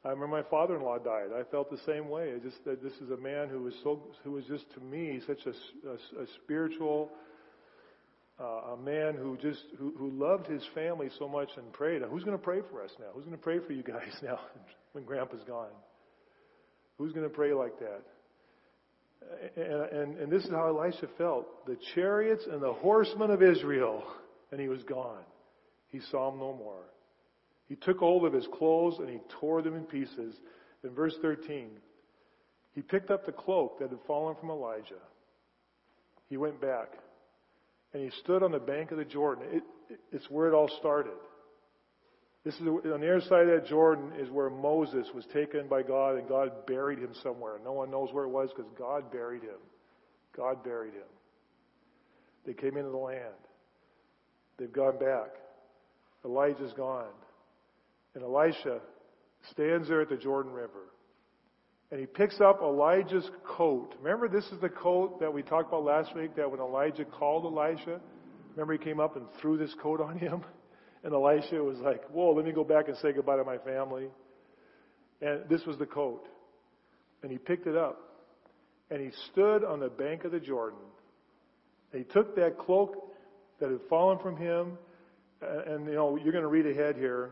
I 0.04 0.10
remember 0.10 0.36
my 0.36 0.50
father-in-law 0.50 0.98
died. 0.98 1.28
I 1.40 1.44
felt 1.52 1.70
the 1.70 1.78
same 1.86 2.10
way. 2.10 2.34
I 2.36 2.40
just 2.40 2.66
that 2.66 2.82
this 2.82 2.94
is 2.94 3.12
a 3.12 3.18
man 3.18 3.50
who 3.50 3.62
was 3.62 3.76
so, 3.84 4.02
who 4.24 4.32
was 4.32 4.46
just 4.46 4.66
to 4.74 4.80
me 4.80 5.22
such 5.28 5.46
a, 5.46 5.52
a, 5.88 6.24
a 6.24 6.26
spiritual, 6.44 7.12
uh, 8.42 8.74
a 8.74 8.78
man 8.78 9.14
who 9.14 9.38
just 9.38 9.62
who, 9.78 9.94
who 9.96 10.10
loved 10.10 10.48
his 10.48 10.64
family 10.74 11.10
so 11.20 11.28
much 11.28 11.50
and 11.56 11.72
prayed. 11.72 12.02
Who's 12.02 12.24
going 12.24 12.36
to 12.36 12.44
pray 12.44 12.62
for 12.72 12.84
us 12.84 12.90
now? 13.00 13.10
Who's 13.14 13.26
going 13.26 13.38
to 13.38 13.44
pray 13.44 13.60
for 13.60 13.74
you 13.74 13.84
guys 13.84 14.10
now 14.24 14.40
when 14.94 15.04
Grandpa's 15.04 15.44
gone? 15.48 15.70
Who's 16.98 17.14
going 17.14 17.30
to 17.30 17.34
pray 17.34 17.54
like 17.54 17.78
that? 17.78 18.02
And, 19.56 19.66
and, 19.66 20.18
and 20.18 20.32
this 20.32 20.44
is 20.44 20.52
how 20.52 20.68
Elisha 20.68 21.08
felt. 21.18 21.66
The 21.66 21.78
chariots 21.96 22.46
and 22.52 22.62
the 22.62 22.74
horsemen 22.74 23.32
of 23.32 23.42
Israel, 23.42 24.04
and 24.52 24.60
he 24.60 24.68
was 24.68 24.84
gone. 24.84 25.24
He 25.88 26.00
saw 26.12 26.32
them 26.32 26.40
no 26.40 26.54
more. 26.54 26.84
He 27.68 27.76
took 27.76 28.00
hold 28.00 28.26
of 28.26 28.34
his 28.34 28.48
clothes 28.58 29.00
and 29.00 29.10
he 29.10 29.20
tore 29.40 29.62
them 29.62 29.76
in 29.76 29.84
pieces. 29.84 30.36
In 30.84 30.92
verse 30.92 31.16
13, 31.22 31.70
he 32.74 32.82
picked 32.82 33.10
up 33.12 33.26
the 33.26 33.32
cloak 33.32 33.80
that 33.80 33.90
had 33.90 34.00
fallen 34.06 34.36
from 34.40 34.50
Elijah. 34.50 35.02
He 36.30 36.38
went 36.38 36.60
back 36.60 36.94
and 37.94 38.04
he 38.04 38.10
stood 38.22 38.44
on 38.44 38.52
the 38.52 38.60
bank 38.60 38.92
of 38.92 38.98
the 38.98 39.06
Jordan. 39.06 39.46
It, 39.52 39.64
it, 39.90 40.00
it's 40.12 40.30
where 40.30 40.48
it 40.48 40.54
all 40.54 40.70
started. 40.80 41.14
This 42.44 42.56
is 42.56 42.62
on 42.62 42.82
the 42.84 42.94
other 42.94 43.22
side 43.22 43.48
of 43.48 43.62
that 43.62 43.68
Jordan 43.68 44.12
is 44.20 44.30
where 44.30 44.50
Moses 44.50 45.08
was 45.16 45.26
taken 45.34 45.68
by 45.70 45.82
God 45.82 46.18
and 46.18 46.28
God 46.28 46.66
buried 46.68 47.00
him 47.00 47.12
somewhere. 47.24 47.54
No 47.64 47.72
one 47.72 47.90
knows 47.90 48.10
where 48.12 48.26
it 48.26 48.30
was 48.30 48.50
because 48.54 48.70
God 48.78 49.12
buried 49.12 49.44
him. 49.44 49.60
God 50.36 50.62
buried 50.64 50.94
him. 50.94 51.04
They 52.46 52.54
came 52.54 52.76
into 52.76 52.90
the 52.90 52.98
land. 52.98 53.22
They've 54.58 54.72
gone 54.72 55.00
back. 55.00 55.30
Elijah's 56.26 56.74
gone. 56.74 57.14
And 58.14 58.24
Elisha 58.24 58.82
stands 59.52 59.88
there 59.88 60.02
at 60.02 60.10
the 60.10 60.18
Jordan 60.18 60.52
River. 60.52 60.90
And 61.92 62.00
he 62.00 62.06
picks 62.06 62.42
up 62.42 62.62
Elijah's 62.62 63.30
coat. 63.46 63.96
Remember, 64.02 64.28
this 64.28 64.46
is 64.46 64.60
the 64.60 64.70
coat 64.70 65.20
that 65.22 65.34
we 65.34 65.44
talked 65.44 65.70
about 65.70 65.84
last 65.84 66.16
week 66.16 66.36
that 66.36 66.50
when 66.50 66.60
Elijah 66.60 67.06
called 67.06 67.46
Elisha, 67.46 68.02
remember 68.52 68.74
he 68.74 68.80
came 68.80 69.00
up 69.00 69.16
and 69.16 69.26
threw 69.40 69.58
this 69.58 69.74
coat 69.82 70.02
on 70.02 70.18
him? 70.18 70.44
And 71.04 71.14
Elisha 71.14 71.56
was 71.56 71.78
like, 71.80 72.04
whoa, 72.10 72.32
let 72.32 72.46
me 72.46 72.52
go 72.52 72.64
back 72.64 72.88
and 72.88 72.98
say 72.98 73.12
goodbye 73.12 73.38
to 73.38 73.44
my 73.44 73.58
family. 73.58 74.08
And 75.22 75.42
this 75.50 75.66
was 75.66 75.78
the 75.78 75.86
coat. 75.86 76.28
And 77.22 77.32
he 77.32 77.38
picked 77.38 77.68
it 77.68 77.76
up. 77.76 78.00
And 78.90 79.02
he 79.02 79.12
stood 79.32 79.64
on 79.64 79.80
the 79.80 79.90
bank 79.90 80.24
of 80.24 80.32
the 80.32 80.40
Jordan. 80.40 80.80
And 81.92 82.06
he 82.06 82.12
took 82.12 82.36
that 82.36 82.58
cloak 82.58 83.14
that 83.60 83.70
had 83.70 83.80
fallen 83.90 84.20
from 84.20 84.38
him. 84.38 84.78
And, 85.42 85.86
you 85.88 85.96
know, 85.96 86.16
you're 86.16 86.32
going 86.32 86.44
to 86.44 86.50
read 86.50 86.68
ahead 86.68 86.96
here. 86.96 87.32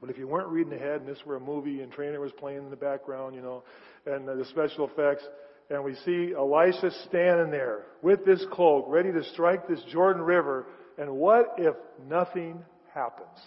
But 0.00 0.08
if 0.08 0.16
you 0.16 0.26
weren't 0.26 0.48
reading 0.48 0.72
ahead 0.72 1.00
and 1.00 1.06
this 1.06 1.18
were 1.26 1.36
a 1.36 1.40
movie 1.40 1.82
and 1.82 1.92
Trainer 1.92 2.20
was 2.20 2.32
playing 2.32 2.58
in 2.58 2.70
the 2.70 2.76
background, 2.76 3.34
you 3.34 3.42
know, 3.42 3.62
and 4.06 4.26
the 4.26 4.46
special 4.46 4.88
effects, 4.88 5.22
and 5.68 5.84
we 5.84 5.94
see 6.06 6.32
Elisha 6.36 6.90
standing 7.06 7.50
there 7.50 7.84
with 8.00 8.24
this 8.24 8.44
cloak, 8.50 8.86
ready 8.88 9.12
to 9.12 9.22
strike 9.32 9.68
this 9.68 9.82
Jordan 9.92 10.22
River. 10.22 10.66
And 10.98 11.12
what 11.12 11.54
if 11.58 11.74
nothing 12.08 12.62
happens? 12.94 13.38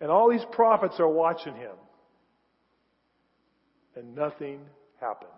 And 0.00 0.10
all 0.10 0.30
these 0.30 0.44
prophets 0.52 0.94
are 0.98 1.08
watching 1.08 1.54
him. 1.54 1.74
And 3.94 4.14
nothing 4.14 4.60
happens. 5.00 5.30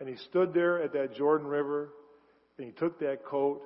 And 0.00 0.08
he 0.08 0.16
stood 0.28 0.52
there 0.52 0.82
at 0.82 0.92
that 0.94 1.14
Jordan 1.14 1.46
River, 1.46 1.90
and 2.58 2.66
he 2.66 2.72
took 2.72 2.98
that 3.00 3.24
coat, 3.24 3.62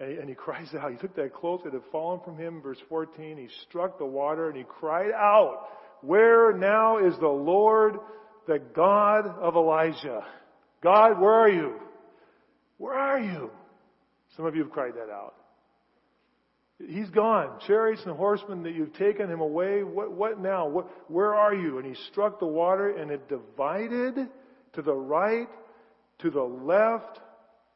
and 0.00 0.10
he, 0.10 0.16
and 0.16 0.28
he 0.28 0.34
cries 0.34 0.68
out. 0.74 0.90
He 0.92 0.96
took 0.96 1.14
that 1.16 1.34
cloak 1.34 1.64
that 1.64 1.72
had 1.72 1.82
fallen 1.92 2.20
from 2.24 2.38
him, 2.38 2.62
verse 2.62 2.78
14. 2.88 3.36
He 3.36 3.48
struck 3.68 3.98
the 3.98 4.06
water, 4.06 4.48
and 4.48 4.56
he 4.56 4.64
cried 4.64 5.10
out, 5.12 5.68
Where 6.00 6.52
now 6.52 6.98
is 6.98 7.18
the 7.18 7.28
Lord, 7.28 7.96
the 8.46 8.60
God 8.74 9.26
of 9.26 9.56
Elijah? 9.56 10.24
God, 10.82 11.20
where 11.20 11.34
are 11.34 11.50
you? 11.50 11.74
Where 12.78 12.94
are 12.94 13.18
you? 13.18 13.50
Some 14.36 14.46
of 14.46 14.54
you 14.54 14.62
have 14.62 14.72
cried 14.72 14.94
that 14.94 15.10
out. 15.10 15.34
He's 16.78 17.08
gone. 17.08 17.58
Chariots 17.66 18.02
and 18.04 18.14
horsemen 18.16 18.62
that 18.64 18.74
you've 18.74 18.92
taken 18.94 19.30
him 19.30 19.40
away. 19.40 19.82
What, 19.82 20.12
what 20.12 20.40
now? 20.40 20.68
What, 20.68 20.88
where 21.10 21.34
are 21.34 21.54
you? 21.54 21.78
And 21.78 21.86
he 21.86 21.94
struck 22.10 22.38
the 22.38 22.46
water 22.46 22.90
and 22.90 23.10
it 23.10 23.28
divided 23.28 24.28
to 24.74 24.82
the 24.82 24.92
right, 24.92 25.48
to 26.18 26.30
the 26.30 26.42
left, 26.42 27.20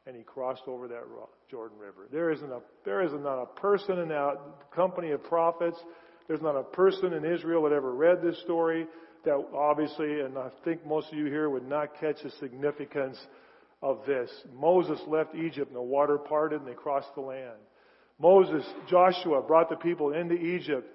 and 0.05 0.15
he 0.15 0.21
crossed 0.21 0.63
over 0.67 0.87
that 0.87 1.03
Jordan 1.49 1.79
River. 1.79 2.07
There 2.11 2.31
isn't 2.31 2.51
a, 2.51 2.59
there 2.85 3.01
isn't 3.01 3.23
not 3.23 3.41
a 3.41 3.45
person 3.59 3.97
in 3.99 4.09
that 4.09 4.37
company 4.75 5.11
of 5.11 5.23
prophets. 5.23 5.77
There's 6.27 6.41
not 6.41 6.55
a 6.55 6.63
person 6.63 7.13
in 7.13 7.25
Israel 7.25 7.63
that 7.63 7.73
ever 7.73 7.93
read 7.93 8.21
this 8.21 8.39
story 8.41 8.85
that 9.25 9.33
obviously, 9.53 10.21
and 10.21 10.37
I 10.37 10.49
think 10.63 10.85
most 10.85 11.11
of 11.11 11.17
you 11.17 11.25
here 11.25 11.49
would 11.49 11.67
not 11.67 11.99
catch 11.99 12.17
the 12.23 12.31
significance 12.39 13.17
of 13.81 13.99
this. 14.05 14.29
Moses 14.53 14.99
left 15.07 15.35
Egypt 15.35 15.67
and 15.67 15.75
the 15.75 15.81
water 15.81 16.17
parted 16.17 16.61
and 16.61 16.67
they 16.67 16.73
crossed 16.73 17.13
the 17.15 17.21
land. 17.21 17.57
Moses, 18.19 18.63
Joshua 18.89 19.41
brought 19.41 19.69
the 19.69 19.75
people 19.75 20.13
into 20.13 20.35
Egypt. 20.35 20.87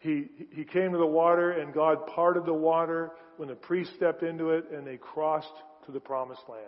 He, 0.00 0.26
he 0.50 0.64
came 0.64 0.92
to 0.92 0.98
the 0.98 1.06
water 1.06 1.52
and 1.52 1.72
God 1.72 2.06
parted 2.08 2.44
the 2.44 2.52
water 2.54 3.12
when 3.36 3.48
the 3.48 3.54
priest 3.54 3.92
stepped 3.96 4.22
into 4.22 4.50
it 4.50 4.66
and 4.72 4.86
they 4.86 4.96
crossed 4.96 5.46
to 5.86 5.92
the 5.92 6.00
promised 6.00 6.42
land. 6.48 6.64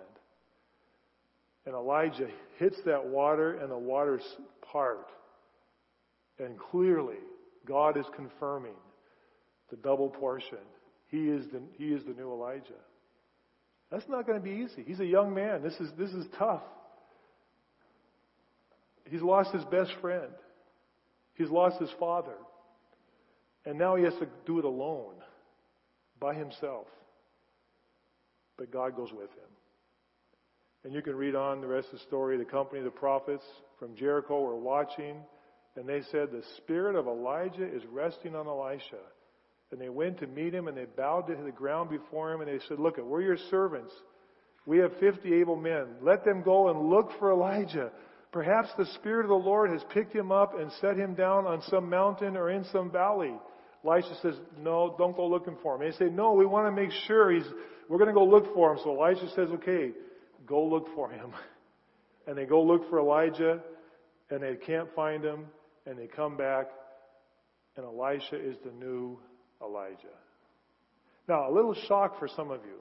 And 1.67 1.75
Elijah 1.75 2.29
hits 2.59 2.77
that 2.87 3.05
water 3.05 3.55
and 3.59 3.71
the 3.71 3.79
waters 3.79 4.23
part. 4.73 5.09
And 6.39 6.57
clearly, 6.59 7.17
God 7.67 7.97
is 7.97 8.07
confirming 8.15 8.77
the 9.71 9.77
double 9.77 10.09
portion. 10.09 10.59
He 11.09 11.29
is 11.29 11.47
the, 11.53 11.61
he 11.77 11.87
is 11.87 12.05
the 12.05 12.13
new 12.13 12.31
Elijah. 12.31 12.75
That's 13.91 14.09
not 14.09 14.27
going 14.27 14.39
to 14.39 14.45
be 14.45 14.65
easy. 14.65 14.83
He's 14.85 15.01
a 15.01 15.07
young 15.07 15.35
man. 15.35 15.63
This 15.63 15.75
is, 15.75 15.91
this 15.99 16.11
is 16.11 16.27
tough. 16.39 16.63
He's 19.09 19.23
lost 19.23 19.53
his 19.53 19.65
best 19.67 19.93
friend. 20.01 20.33
He's 21.35 21.51
lost 21.51 21.81
his 21.81 21.91
father. 22.01 22.35
And 23.65 23.79
now 23.79 23.97
he 23.97 24.05
has 24.05 24.15
to 24.15 24.29
do 24.47 24.59
it 24.59 24.65
alone, 24.65 25.15
by 26.21 26.35
himself. 26.35 26.87
But 28.57 28.71
God 28.71 28.97
goes 28.97 29.13
with 29.13 29.31
him. 29.31 29.51
And 30.85 30.95
you 30.95 31.03
can 31.03 31.15
read 31.15 31.35
on 31.35 31.61
the 31.61 31.67
rest 31.67 31.89
of 31.93 31.99
the 31.99 32.05
story. 32.07 32.39
The 32.39 32.45
company 32.45 32.79
of 32.79 32.85
the 32.85 32.91
prophets 32.91 33.45
from 33.79 33.97
Jericho 33.97 34.41
were 34.41 34.57
watching, 34.57 35.17
and 35.77 35.89
they 35.89 36.03
said, 36.11 36.31
The 36.31 36.45
spirit 36.59 36.97
of 36.97 37.07
Elijah 37.07 37.67
is 37.67 37.83
resting 37.91 38.35
on 38.35 38.47
Elisha. 38.47 39.03
And 39.73 39.81
they 39.81 39.89
went 39.89 40.19
to 40.21 40.27
meet 40.27 40.55
him, 40.55 40.69
and 40.69 40.77
they 40.77 40.85
bowed 40.85 41.27
to 41.27 41.35
the 41.35 41.51
ground 41.51 41.91
before 41.91 42.33
him, 42.33 42.41
and 42.41 42.49
they 42.49 42.65
said, 42.69 42.79
Look, 42.79 42.99
we're 42.99 43.23
your 43.23 43.39
servants. 43.51 43.93
We 44.65 44.79
have 44.79 44.93
50 44.99 45.33
able 45.35 45.57
men. 45.57 45.87
Let 46.03 46.25
them 46.25 46.43
go 46.43 46.69
and 46.69 46.91
look 46.91 47.11
for 47.19 47.33
Elijah. 47.33 47.91
Perhaps 48.33 48.69
the 48.77 48.87
Spirit 48.97 49.25
of 49.25 49.29
the 49.29 49.35
Lord 49.35 49.71
has 49.71 49.83
picked 49.95 50.15
him 50.15 50.33
up 50.33 50.59
and 50.59 50.71
set 50.81 50.97
him 50.97 51.15
down 51.15 51.47
on 51.47 51.63
some 51.63 51.89
mountain 51.89 52.37
or 52.37 52.51
in 52.51 52.65
some 52.73 52.91
valley. 52.91 53.33
Elisha 53.85 54.15
says, 54.23 54.35
No, 54.59 54.95
don't 54.99 55.17
go 55.17 55.27
looking 55.27 55.57
for 55.63 55.75
him. 55.75 55.83
And 55.83 55.93
they 55.93 55.97
say, 55.97 56.11
No, 56.11 56.33
we 56.33 56.47
want 56.47 56.67
to 56.67 56.83
make 56.83 56.91
sure 57.07 57.31
he's, 57.31 57.47
we're 57.89 57.99
going 57.99 58.09
to 58.09 58.15
go 58.15 58.25
look 58.25 58.53
for 58.55 58.73
him. 58.73 58.79
So 58.83 59.03
Elisha 59.03 59.29
says, 59.35 59.49
Okay, 59.55 59.93
go 60.47 60.65
look 60.65 60.89
for 60.95 61.11
him. 61.11 61.33
And 62.29 62.37
they 62.37 62.45
go 62.45 62.61
look 62.61 62.91
for 62.91 62.99
Elijah, 62.99 63.61
and 64.31 64.43
they 64.43 64.57
can't 64.57 64.93
find 64.97 65.25
him, 65.25 65.47
and 65.87 65.97
they 65.97 66.09
come 66.09 66.37
back, 66.37 66.67
and 67.77 67.87
Elisha 67.87 68.35
is 68.35 68.57
the 68.65 68.73
new 68.73 69.17
Elijah. 69.63 70.17
Now, 71.29 71.51
a 71.51 71.53
little 71.53 71.75
shock 71.89 72.19
for 72.19 72.29
some 72.29 72.51
of 72.51 72.61
you. 72.65 72.81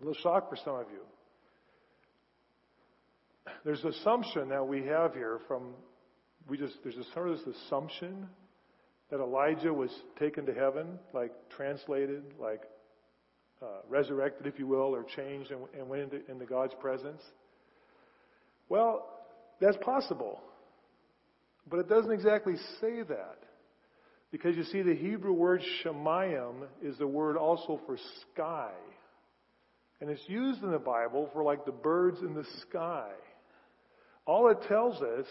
A 0.00 0.04
little 0.04 0.22
shock 0.22 0.48
for 0.48 0.56
some 0.56 0.74
of 0.76 0.86
you 0.90 1.00
there's 3.64 3.82
an 3.82 3.90
assumption 3.90 4.48
that 4.48 4.66
we 4.66 4.84
have 4.84 5.14
here 5.14 5.40
from, 5.46 5.74
we 6.48 6.56
just, 6.56 6.74
there's 6.82 6.96
a 6.96 7.04
sort 7.12 7.28
of 7.28 7.38
this 7.38 7.56
assumption 7.66 8.28
that 9.10 9.20
Elijah 9.20 9.72
was 9.72 9.90
taken 10.18 10.46
to 10.46 10.54
heaven, 10.54 10.98
like 11.12 11.32
translated, 11.50 12.22
like 12.40 12.62
uh, 13.62 13.80
resurrected, 13.88 14.46
if 14.46 14.58
you 14.58 14.66
will, 14.66 14.94
or 14.94 15.04
changed 15.16 15.50
and, 15.50 15.60
and 15.78 15.88
went 15.88 16.02
into, 16.02 16.30
into 16.30 16.44
God's 16.44 16.74
presence. 16.80 17.22
Well, 18.68 19.06
that's 19.60 19.76
possible. 19.78 20.40
But 21.68 21.80
it 21.80 21.88
doesn't 21.88 22.12
exactly 22.12 22.54
say 22.80 23.02
that. 23.02 23.38
Because 24.32 24.56
you 24.56 24.64
see, 24.64 24.82
the 24.82 24.94
Hebrew 24.94 25.32
word 25.32 25.62
shemayim 25.84 26.66
is 26.82 26.98
the 26.98 27.06
word 27.06 27.36
also 27.36 27.80
for 27.86 27.96
sky. 28.32 28.72
And 30.00 30.10
it's 30.10 30.28
used 30.28 30.62
in 30.62 30.70
the 30.70 30.78
Bible 30.78 31.30
for 31.32 31.42
like 31.42 31.64
the 31.64 31.72
birds 31.72 32.18
in 32.20 32.34
the 32.34 32.44
sky. 32.68 33.10
All 34.26 34.50
it 34.50 34.58
tells 34.68 35.00
us 35.00 35.26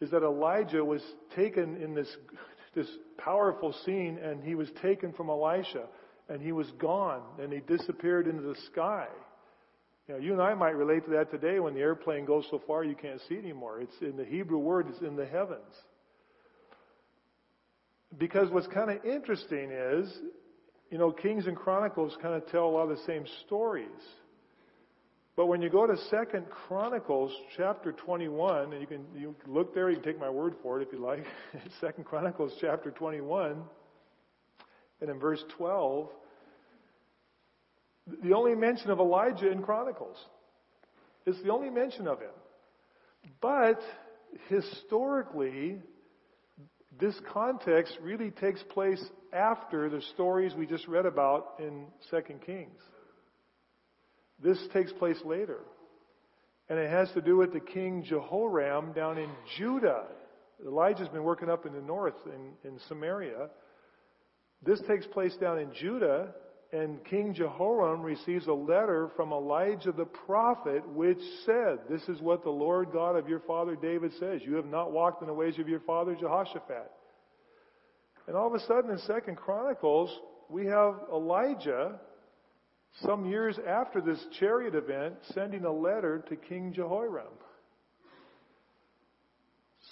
is 0.00 0.10
that 0.10 0.22
Elijah 0.22 0.84
was 0.84 1.02
taken 1.36 1.76
in 1.82 1.94
this, 1.94 2.08
this 2.74 2.88
powerful 3.18 3.74
scene 3.84 4.18
and 4.22 4.42
he 4.42 4.54
was 4.54 4.68
taken 4.80 5.12
from 5.12 5.28
Elisha 5.28 5.84
and 6.28 6.40
he 6.40 6.52
was 6.52 6.70
gone 6.78 7.22
and 7.40 7.52
he 7.52 7.60
disappeared 7.60 8.26
into 8.26 8.42
the 8.42 8.56
sky. 8.72 9.06
You 10.08 10.14
know, 10.14 10.20
you 10.20 10.32
and 10.32 10.40
I 10.42 10.54
might 10.54 10.76
relate 10.76 11.04
to 11.04 11.10
that 11.12 11.30
today 11.30 11.60
when 11.60 11.74
the 11.74 11.80
airplane 11.80 12.24
goes 12.24 12.44
so 12.50 12.62
far 12.66 12.84
you 12.84 12.94
can't 12.94 13.20
see 13.28 13.34
it 13.34 13.44
anymore. 13.44 13.80
It's 13.80 14.00
in 14.00 14.16
the 14.16 14.24
Hebrew 14.24 14.58
word, 14.58 14.86
it's 14.88 15.00
in 15.00 15.16
the 15.16 15.26
heavens. 15.26 15.74
Because 18.18 18.50
what's 18.50 18.66
kind 18.66 18.90
of 18.90 19.04
interesting 19.04 19.70
is, 19.70 20.12
you 20.90 20.98
know, 20.98 21.12
Kings 21.12 21.46
and 21.46 21.56
Chronicles 21.56 22.16
kind 22.20 22.34
of 22.34 22.46
tell 22.50 22.66
a 22.66 22.70
lot 22.70 22.90
of 22.90 22.96
the 22.96 23.04
same 23.04 23.24
stories. 23.46 23.86
But 25.36 25.46
when 25.46 25.62
you 25.62 25.70
go 25.70 25.86
to 25.86 25.96
Second 26.10 26.46
Chronicles 26.50 27.32
chapter 27.56 27.92
21, 27.92 28.72
and 28.72 28.80
you 28.80 28.86
can, 28.86 29.06
you 29.16 29.34
look 29.46 29.74
there, 29.74 29.88
you 29.88 29.96
can 29.96 30.04
take 30.04 30.20
my 30.20 30.28
word 30.28 30.54
for 30.62 30.80
it 30.80 30.86
if 30.86 30.92
you 30.92 30.98
like. 30.98 31.24
Second 31.80 32.04
Chronicles 32.04 32.52
chapter 32.60 32.90
21, 32.90 33.62
and 35.00 35.10
in 35.10 35.18
verse 35.18 35.42
12, 35.56 36.08
the 38.22 38.32
only 38.34 38.54
mention 38.54 38.90
of 38.90 38.98
Elijah 38.98 39.50
in 39.50 39.62
Chronicles. 39.62 40.16
It's 41.26 41.40
the 41.42 41.50
only 41.52 41.70
mention 41.70 42.08
of 42.08 42.20
him. 42.20 42.30
But 43.40 43.80
historically, 44.48 45.78
this 47.00 47.14
context 47.32 47.96
really 48.02 48.30
takes 48.30 48.62
place 48.64 49.02
after 49.32 49.88
the 49.88 50.02
stories 50.14 50.54
we 50.54 50.66
just 50.66 50.86
read 50.86 51.06
about 51.06 51.54
in 51.58 51.86
Second 52.10 52.42
Kings. 52.44 52.80
This 54.42 54.58
takes 54.72 54.92
place 54.92 55.18
later. 55.24 55.60
And 56.68 56.78
it 56.78 56.90
has 56.90 57.10
to 57.12 57.20
do 57.20 57.36
with 57.36 57.52
the 57.52 57.60
king 57.60 58.04
Jehoram 58.06 58.92
down 58.92 59.18
in 59.18 59.30
Judah. 59.58 60.04
Elijah's 60.64 61.08
been 61.08 61.24
working 61.24 61.50
up 61.50 61.66
in 61.66 61.72
the 61.72 61.80
north 61.80 62.14
in, 62.26 62.68
in 62.68 62.78
Samaria. 62.86 63.48
This 64.64 64.80
takes 64.86 65.06
place 65.06 65.34
down 65.40 65.58
in 65.58 65.72
Judah, 65.74 66.34
and 66.72 67.04
King 67.04 67.34
Jehoram 67.34 68.02
receives 68.02 68.46
a 68.46 68.52
letter 68.52 69.10
from 69.16 69.32
Elijah 69.32 69.90
the 69.90 70.04
prophet, 70.04 70.86
which 70.88 71.18
said, 71.44 71.78
This 71.88 72.02
is 72.08 72.20
what 72.20 72.44
the 72.44 72.50
Lord 72.50 72.92
God 72.92 73.16
of 73.16 73.28
your 73.28 73.40
father 73.40 73.74
David 73.74 74.12
says. 74.20 74.42
You 74.44 74.54
have 74.54 74.66
not 74.66 74.92
walked 74.92 75.20
in 75.20 75.26
the 75.26 75.34
ways 75.34 75.58
of 75.58 75.68
your 75.68 75.80
father 75.80 76.14
Jehoshaphat. 76.14 76.90
And 78.28 78.36
all 78.36 78.46
of 78.46 78.54
a 78.54 78.64
sudden 78.66 78.90
in 78.90 78.98
Second 78.98 79.36
Chronicles, 79.36 80.16
we 80.48 80.66
have 80.66 80.94
Elijah 81.12 81.98
some 83.02 83.26
years 83.26 83.58
after 83.66 84.00
this 84.00 84.24
chariot 84.38 84.74
event, 84.74 85.14
sending 85.34 85.64
a 85.64 85.72
letter 85.72 86.24
to 86.28 86.36
King 86.36 86.72
Jehoram. 86.72 87.26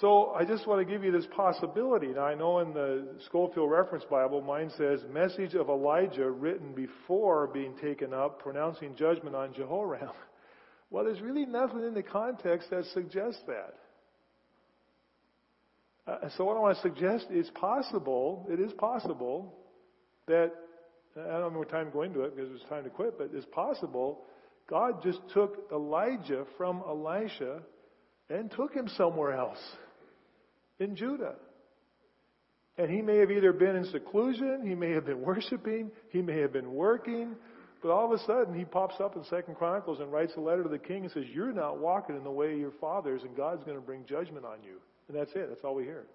So 0.01 0.31
I 0.31 0.45
just 0.45 0.65
want 0.65 0.87
to 0.87 0.93
give 0.93 1.03
you 1.03 1.11
this 1.11 1.27
possibility. 1.35 2.09
Now 2.09 2.27
I 2.27 2.37
know 2.37 2.61
in 2.61 2.73
the 2.73 3.17
Scofield 3.27 3.69
Reference 3.69 4.05
Bible, 4.09 4.41
mine 4.41 4.71
says, 4.79 5.01
message 5.13 5.55
of 5.55 5.69
Elijah 5.69 6.31
written 6.31 6.73
before 6.73 7.49
being 7.49 7.75
taken 7.83 8.15
up, 8.15 8.41
pronouncing 8.41 8.95
judgment 8.97 9.35
on 9.37 9.53
Jehoram. 9.55 10.11
Well, 10.91 11.05
there's 11.05 11.21
really 11.21 11.45
nothing 11.45 11.85
in 11.85 11.93
the 11.93 12.03
context 12.03 12.71
that 12.71 12.83
suggests 12.95 13.43
that. 13.47 13.75
Uh, 16.11 16.31
so 16.35 16.47
what 16.47 16.57
I 16.57 16.61
want 16.61 16.77
to 16.77 16.83
suggest 16.83 17.27
is 17.31 17.51
possible, 17.51 18.47
it 18.51 18.59
is 18.59 18.73
possible, 18.73 19.55
that 20.29 20.51
I 21.15 21.33
don't 21.33 21.43
have 21.43 21.53
more 21.53 21.67
time 21.67 21.89
to 21.89 21.91
go 21.91 22.05
into 22.05 22.23
it 22.23 22.35
because 22.35 22.51
it's 22.55 22.67
time 22.71 22.85
to 22.85 22.89
quit, 22.89 23.19
but 23.19 23.33
it's 23.35 23.45
possible 23.53 24.25
God 24.67 25.03
just 25.03 25.19
took 25.35 25.59
Elijah 25.71 26.47
from 26.57 26.83
Elisha 26.89 27.61
and 28.31 28.51
took 28.51 28.73
him 28.73 28.89
somewhere 28.97 29.35
else 29.35 29.59
in 30.79 30.97
Judah. 30.97 31.35
And 32.77 32.91
he 32.91 33.03
may 33.03 33.19
have 33.19 33.31
either 33.31 33.53
been 33.53 33.77
in 33.77 33.85
seclusion, 33.87 34.63
he 34.65 34.75
may 34.75 34.91
have 34.93 35.05
been 35.05 35.21
worshiping, 35.25 35.91
he 36.11 36.23
may 36.23 36.41
have 36.41 36.53
been 36.53 36.73
working, 36.73 37.35
but 37.83 37.91
all 37.91 38.13
of 38.13 38.21
a 38.21 38.25
sudden 38.25 38.55
he 38.55 38.65
pops 38.65 38.97
up 39.01 39.17
in 39.17 39.25
Second 39.25 39.57
Chronicles 39.57 40.01
and 40.01 40.13
writes 40.13 40.33
a 40.37 40.41
letter 40.41 40.63
to 40.63 40.69
the 40.69 40.79
king 40.79 41.05
and 41.05 41.13
says, 41.13 41.25
You're 41.33 41.53
not 41.53 41.79
walking 41.79 42.17
in 42.17 42.25
the 42.25 42.31
way 42.31 42.53
of 42.53 42.59
your 42.59 42.73
fathers, 42.81 43.23
and 43.23 43.37
God's 43.37 43.65
going 43.65 43.77
to 43.77 43.83
bring 43.83 44.05
judgment 44.07 44.45
on 44.45 44.63
you. 44.63 44.79
And 45.09 45.17
that's 45.17 45.33
it. 45.35 45.49
That's 45.49 45.63
all 45.65 45.75
we 45.75 45.85
hear. 45.85 46.07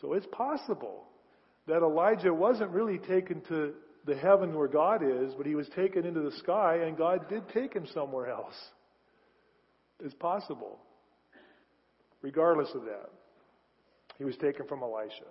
So 0.00 0.12
it's 0.14 0.26
possible 0.32 1.04
that 1.66 1.82
Elijah 1.82 2.32
wasn't 2.32 2.70
really 2.70 2.98
taken 2.98 3.40
to 3.48 3.72
the 4.04 4.16
heaven 4.16 4.54
where 4.54 4.68
God 4.68 5.02
is, 5.02 5.32
but 5.36 5.46
he 5.46 5.54
was 5.54 5.68
taken 5.76 6.04
into 6.04 6.20
the 6.20 6.32
sky, 6.38 6.80
and 6.86 6.96
God 6.96 7.28
did 7.28 7.48
take 7.50 7.72
him 7.72 7.86
somewhere 7.94 8.28
else. 8.28 8.54
It's 10.04 10.14
possible. 10.14 10.78
Regardless 12.20 12.68
of 12.74 12.84
that, 12.84 13.10
he 14.22 14.24
was 14.24 14.36
taken 14.36 14.68
from 14.68 14.84
Elisha. 14.84 15.24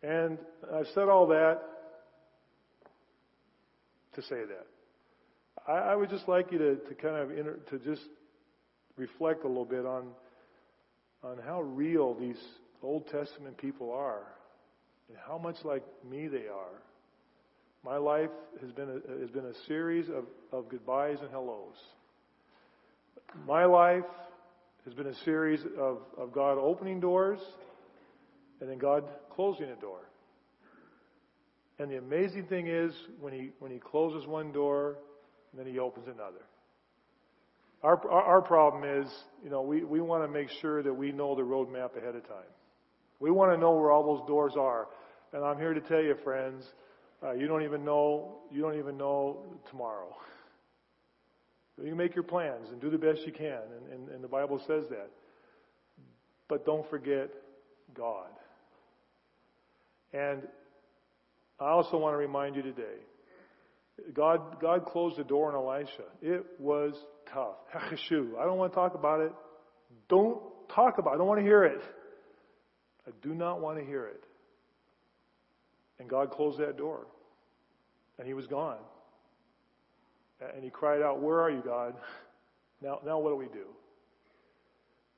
And 0.00 0.38
I've 0.72 0.86
said 0.94 1.08
all 1.08 1.26
that 1.26 1.62
to 4.14 4.22
say 4.22 4.36
that. 4.36 4.66
I, 5.66 5.72
I 5.72 5.96
would 5.96 6.08
just 6.08 6.28
like 6.28 6.52
you 6.52 6.58
to, 6.58 6.76
to 6.76 6.94
kind 6.94 7.16
of 7.16 7.36
inter, 7.36 7.58
to 7.70 7.80
just 7.80 8.02
reflect 8.96 9.42
a 9.42 9.48
little 9.48 9.64
bit 9.64 9.84
on 9.84 10.10
on 11.24 11.38
how 11.44 11.62
real 11.62 12.14
these 12.14 12.38
Old 12.84 13.08
Testament 13.08 13.58
people 13.58 13.90
are 13.90 14.22
and 15.08 15.18
how 15.26 15.36
much 15.36 15.56
like 15.64 15.82
me 16.08 16.28
they 16.28 16.46
are. 16.46 16.78
My 17.84 17.96
life 17.96 18.30
has 18.60 18.70
been 18.70 18.90
a, 18.90 19.20
has 19.20 19.30
been 19.30 19.46
a 19.46 19.66
series 19.66 20.08
of, 20.08 20.26
of 20.52 20.68
goodbyes 20.68 21.16
and 21.20 21.30
hellos. 21.32 21.74
My 23.44 23.64
life 23.64 24.04
has 24.86 24.94
been 24.94 25.08
a 25.08 25.24
series 25.24 25.60
of, 25.78 25.98
of 26.16 26.32
God 26.32 26.58
opening 26.58 27.00
doors 27.00 27.40
and 28.60 28.70
then 28.70 28.78
God 28.78 29.04
closing 29.34 29.68
a 29.68 29.76
door. 29.76 30.00
And 31.78 31.90
the 31.90 31.98
amazing 31.98 32.46
thing 32.46 32.68
is 32.68 32.94
when 33.20 33.32
he 33.32 33.50
when 33.58 33.70
he 33.70 33.78
closes 33.78 34.26
one 34.26 34.50
door, 34.52 34.96
then 35.54 35.66
he 35.66 35.78
opens 35.78 36.06
another. 36.06 36.46
Our, 37.82 38.10
our, 38.10 38.22
our 38.22 38.42
problem 38.42 38.84
is, 38.84 39.12
you 39.44 39.50
know, 39.50 39.60
we, 39.60 39.84
we 39.84 40.00
want 40.00 40.24
to 40.24 40.28
make 40.28 40.48
sure 40.62 40.82
that 40.82 40.92
we 40.92 41.12
know 41.12 41.34
the 41.34 41.42
roadmap 41.42 41.96
ahead 41.96 42.14
of 42.14 42.26
time. 42.26 42.48
We 43.20 43.30
want 43.30 43.52
to 43.52 43.58
know 43.58 43.72
where 43.72 43.90
all 43.90 44.16
those 44.16 44.26
doors 44.26 44.54
are. 44.58 44.88
And 45.32 45.44
I'm 45.44 45.58
here 45.58 45.74
to 45.74 45.80
tell 45.80 46.00
you, 46.00 46.14
friends, 46.24 46.64
uh, 47.22 47.32
you 47.32 47.46
don't 47.46 47.62
even 47.62 47.84
know, 47.84 48.38
you 48.50 48.62
don't 48.62 48.78
even 48.78 48.96
know 48.96 49.44
tomorrow. 49.70 50.14
You 51.82 51.94
make 51.94 52.14
your 52.14 52.24
plans 52.24 52.70
and 52.70 52.80
do 52.80 52.88
the 52.88 52.98
best 52.98 53.26
you 53.26 53.32
can, 53.32 53.48
and, 53.48 53.92
and, 53.92 54.08
and 54.08 54.24
the 54.24 54.28
Bible 54.28 54.60
says 54.66 54.84
that. 54.90 55.10
But 56.48 56.64
don't 56.64 56.88
forget 56.88 57.30
God. 57.94 58.28
And 60.12 60.42
I 61.60 61.68
also 61.68 61.98
want 61.98 62.14
to 62.14 62.18
remind 62.18 62.56
you 62.56 62.62
today, 62.62 62.98
God, 64.12 64.60
God 64.60 64.86
closed 64.86 65.16
the 65.16 65.24
door 65.24 65.48
on 65.48 65.54
Elisha. 65.54 66.04
It 66.22 66.46
was 66.58 66.94
tough. 67.32 67.56
I 67.74 68.44
don't 68.44 68.58
want 68.58 68.72
to 68.72 68.76
talk 68.76 68.94
about 68.94 69.20
it. 69.20 69.32
Don't 70.08 70.40
talk 70.74 70.98
about 70.98 71.12
it. 71.12 71.14
I 71.14 71.18
don't 71.18 71.26
want 71.26 71.40
to 71.40 71.44
hear 71.44 71.64
it. 71.64 71.80
I 73.06 73.10
do 73.22 73.34
not 73.34 73.60
want 73.60 73.78
to 73.78 73.84
hear 73.84 74.06
it. 74.06 74.22
And 75.98 76.08
God 76.08 76.30
closed 76.30 76.58
that 76.58 76.76
door. 76.76 77.06
And 78.18 78.26
he 78.26 78.34
was 78.34 78.46
gone. 78.46 78.78
And 80.40 80.62
he 80.62 80.70
cried 80.70 81.02
out, 81.02 81.20
Where 81.20 81.40
are 81.40 81.50
you, 81.50 81.62
God? 81.64 81.94
Now, 82.82 83.00
now 83.04 83.18
what 83.18 83.30
do 83.30 83.36
we 83.36 83.46
do? 83.46 83.66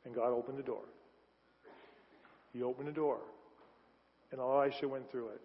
And 0.05 0.15
God 0.15 0.29
opened 0.29 0.59
the 0.59 0.63
door. 0.63 0.85
He 2.53 2.63
opened 2.63 2.89
the 2.89 2.93
door. 2.93 3.19
And 4.31 4.41
Elisha 4.41 4.87
went 4.87 5.11
through 5.11 5.29
it. 5.29 5.41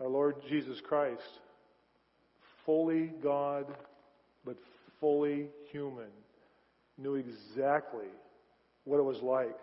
Our 0.00 0.08
Lord 0.08 0.36
Jesus 0.48 0.80
Christ, 0.80 1.22
fully 2.64 3.12
God, 3.22 3.66
but 4.44 4.56
fully 4.98 5.48
human, 5.70 6.08
knew 6.96 7.14
exactly 7.14 8.08
what 8.84 8.98
it 8.98 9.04
was 9.04 9.20
like 9.22 9.58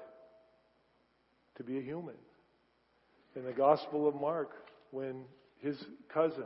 to 1.56 1.64
be 1.64 1.80
a 1.80 1.82
human. 1.82 2.16
In 3.36 3.44
the 3.44 3.52
Gospel 3.52 4.08
of 4.08 4.16
Mark, 4.16 4.52
when 4.92 5.24
his 5.60 5.78
cousin, 6.14 6.46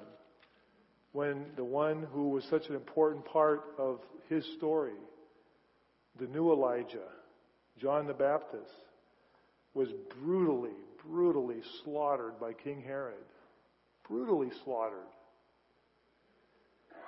when 1.14 1.46
the 1.56 1.64
one 1.64 2.08
who 2.14 2.30
was 2.30 2.44
such 2.50 2.68
an 2.70 2.76
important 2.76 3.26
part 3.26 3.62
of 3.78 4.00
his 4.30 4.46
story, 4.58 4.94
the 6.20 6.28
new 6.28 6.52
Elijah, 6.52 7.10
John 7.80 8.08
the 8.08 8.14
Baptist, 8.14 8.72
was 9.74 9.90
brutally, 10.22 10.72
brutally 11.06 11.62
slaughtered 11.84 12.40
by 12.40 12.54
King 12.54 12.82
Herod. 12.82 13.16
Brutally 14.08 14.50
slaughtered. 14.64 15.08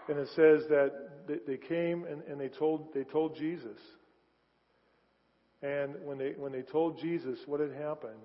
And 0.10 0.20
it 0.20 0.28
says 0.36 0.64
that 0.70 0.92
they 1.48 1.58
came 1.58 2.06
and, 2.06 2.40
they 2.40 2.50
told 2.50 2.94
they 2.94 3.04
told 3.04 3.38
Jesus. 3.38 3.78
And 5.62 5.96
when 6.04 6.18
they 6.18 6.34
when 6.38 6.52
they 6.52 6.62
told 6.62 7.00
Jesus 7.00 7.40
what 7.46 7.62
had 7.62 7.72
happened, 7.72 8.20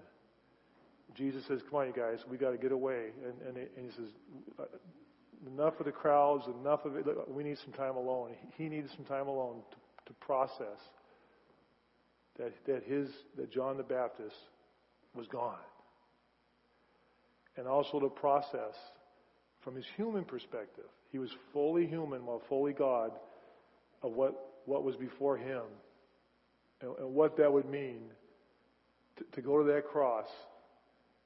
Jesus 1.15 1.45
says, 1.47 1.61
"Come 1.71 1.81
on, 1.81 1.87
you 1.87 1.93
guys, 1.93 2.19
we 2.29 2.37
got 2.37 2.51
to 2.51 2.59
get 2.59 2.73
away." 2.73 3.11
And 3.25 3.35
and, 3.47 3.57
they, 3.57 3.69
and 3.77 3.87
he 3.87 3.91
says, 3.93 4.69
"Enough 5.47 5.79
of 5.81 5.87
the 5.87 5.93
crowds, 5.93 6.47
enough 6.61 6.85
of 6.85 6.97
it. 6.97 7.07
We 7.31 7.45
need 7.45 7.59
some 7.59 7.73
time 7.73 7.97
alone." 7.97 8.35
He 8.57 8.69
needed 8.69 8.91
some 8.91 9.05
time 9.05 9.29
alone 9.29 9.63
to, 9.71 9.77
to 10.07 10.13
process 10.21 10.79
that 12.37 12.53
that 12.67 12.83
his 12.85 13.09
that 13.37 13.51
John 13.51 13.77
the 13.77 13.83
Baptist 13.83 14.37
was 15.15 15.27
gone, 15.29 15.59
and 17.57 17.67
also 17.67 18.01
to 18.01 18.09
process 18.09 18.75
from 19.61 19.75
his 19.75 19.87
human 19.97 20.25
perspective. 20.25 20.87
He 21.11 21.19
was 21.19 21.31
fully 21.53 21.87
human 21.87 22.25
while 22.25 22.43
fully 22.49 22.73
God 22.73 23.13
of 24.03 24.13
what, 24.13 24.35
what 24.67 24.85
was 24.85 24.97
before 24.97 25.37
him 25.37 25.63
and, 26.81 26.97
and 26.99 27.15
what 27.15 27.37
that 27.39 27.53
would 27.53 27.69
mean 27.69 28.03
to, 29.17 29.25
to, 29.33 29.43
go 29.43 29.59
to 29.59 29.65
that 29.73 29.87
cross 29.87 30.27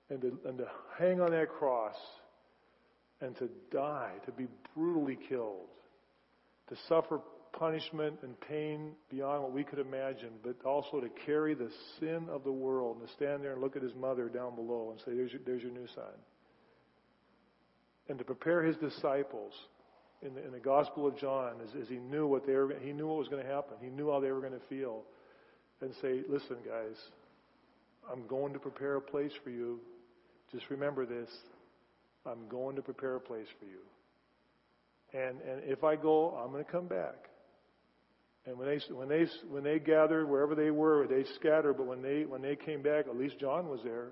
and 0.09 0.21
to, 0.23 0.39
and 0.47 0.59
to 0.59 0.69
hang 0.99 1.21
on 1.21 1.33
that 1.33 1.51
cross 1.51 1.97
and 3.23 3.37
to 3.39 3.49
die, 3.71 4.13
to 4.27 4.33
be 4.33 4.47
brutally 4.77 5.19
killed, 5.29 5.69
to 6.69 6.77
suffer 6.89 7.21
punishment 7.59 8.19
and 8.23 8.39
pain 8.41 8.93
beyond 9.11 9.43
what 9.43 9.53
we 9.53 9.63
could 9.65 9.79
imagine, 9.79 10.31
but 10.43 10.57
also 10.65 11.01
to 11.01 11.09
carry 11.25 11.55
the 11.55 11.71
sin 12.01 12.27
of 12.31 12.45
the 12.45 12.53
world 12.53 12.99
and 12.99 13.07
to 13.07 13.15
stand 13.15 13.43
there 13.43 13.53
and 13.53 13.63
look 13.63 13.77
at 13.77 13.83
his 13.83 13.95
mother 13.95 14.29
down 14.29 14.55
below 14.55 14.91
and 14.91 15.01
say, 15.01 15.17
there's 15.17 15.33
your, 15.33 15.41
there's 15.47 15.63
your 15.63 15.73
new 15.73 15.87
son 15.95 16.13
and 18.09 18.19
to 18.19 18.25
prepare 18.25 18.63
his 18.63 18.77
disciples 18.77 19.53
in 20.23 20.35
the, 20.35 20.45
in 20.45 20.53
the 20.53 20.61
Gospel 20.61 21.07
of 21.07 21.17
John 21.19 21.55
as, 21.63 21.71
as 21.81 21.89
he 21.89 21.97
knew 21.97 22.27
what 22.27 22.47
they 22.47 22.53
were, 22.53 22.75
he 22.81 22.93
knew 22.93 23.09
what 23.09 23.19
was 23.19 23.29
going 23.29 23.43
to 23.43 23.49
happen. 23.49 23.77
He 23.81 23.89
knew 23.89 24.11
how 24.11 24.21
they 24.21 24.31
were 24.31 24.41
going 24.41 24.53
to 24.53 24.67
feel, 24.69 25.03
and 25.81 25.93
say, 26.01 26.23
"Listen, 26.29 26.57
guys, 26.65 26.97
I'm 28.11 28.27
going 28.27 28.53
to 28.53 28.59
prepare 28.59 28.97
a 28.97 29.01
place 29.01 29.33
for 29.43 29.51
you. 29.51 29.81
Just 30.53 30.69
remember 30.71 31.07
this: 31.07 31.29
I'm 32.27 32.49
going 32.49 32.77
to 32.77 32.83
prepare 32.83 33.17
a 33.17 33.21
place 33.21 33.47
for 33.59 33.67
you. 33.67 33.81
And 35.13 35.41
and 35.43 35.63
if 35.65 35.85
I 35.85 35.97
go, 35.97 36.31
I'm 36.31 36.53
going 36.53 36.65
to 36.65 36.71
come 36.71 36.87
back." 36.87 37.29
And 38.47 38.59
when 38.59 38.69
they 38.69 38.95
when 38.95 39.09
they 39.09 39.27
when 39.49 39.63
they 39.63 39.79
gathered 39.79 40.29
wherever 40.29 40.55
they 40.55 40.71
were, 40.71 41.07
they 41.07 41.25
scattered. 41.37 41.75
But 41.75 41.87
when 41.87 42.03
they 42.03 42.25
when 42.25 42.43
they 42.43 42.57
came 42.57 42.83
back, 42.83 43.07
at 43.09 43.17
least 43.17 43.39
John 43.39 43.69
was 43.69 43.81
there. 43.85 44.09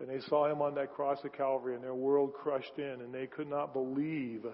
And 0.00 0.08
they 0.08 0.20
saw 0.28 0.50
him 0.50 0.62
on 0.62 0.76
that 0.76 0.94
cross 0.94 1.18
of 1.24 1.32
Calvary 1.32 1.74
and 1.74 1.82
their 1.82 1.94
world 1.94 2.32
crushed 2.32 2.78
in 2.78 3.00
and 3.00 3.12
they 3.12 3.26
could 3.26 3.48
not 3.48 3.72
believe 3.72 4.44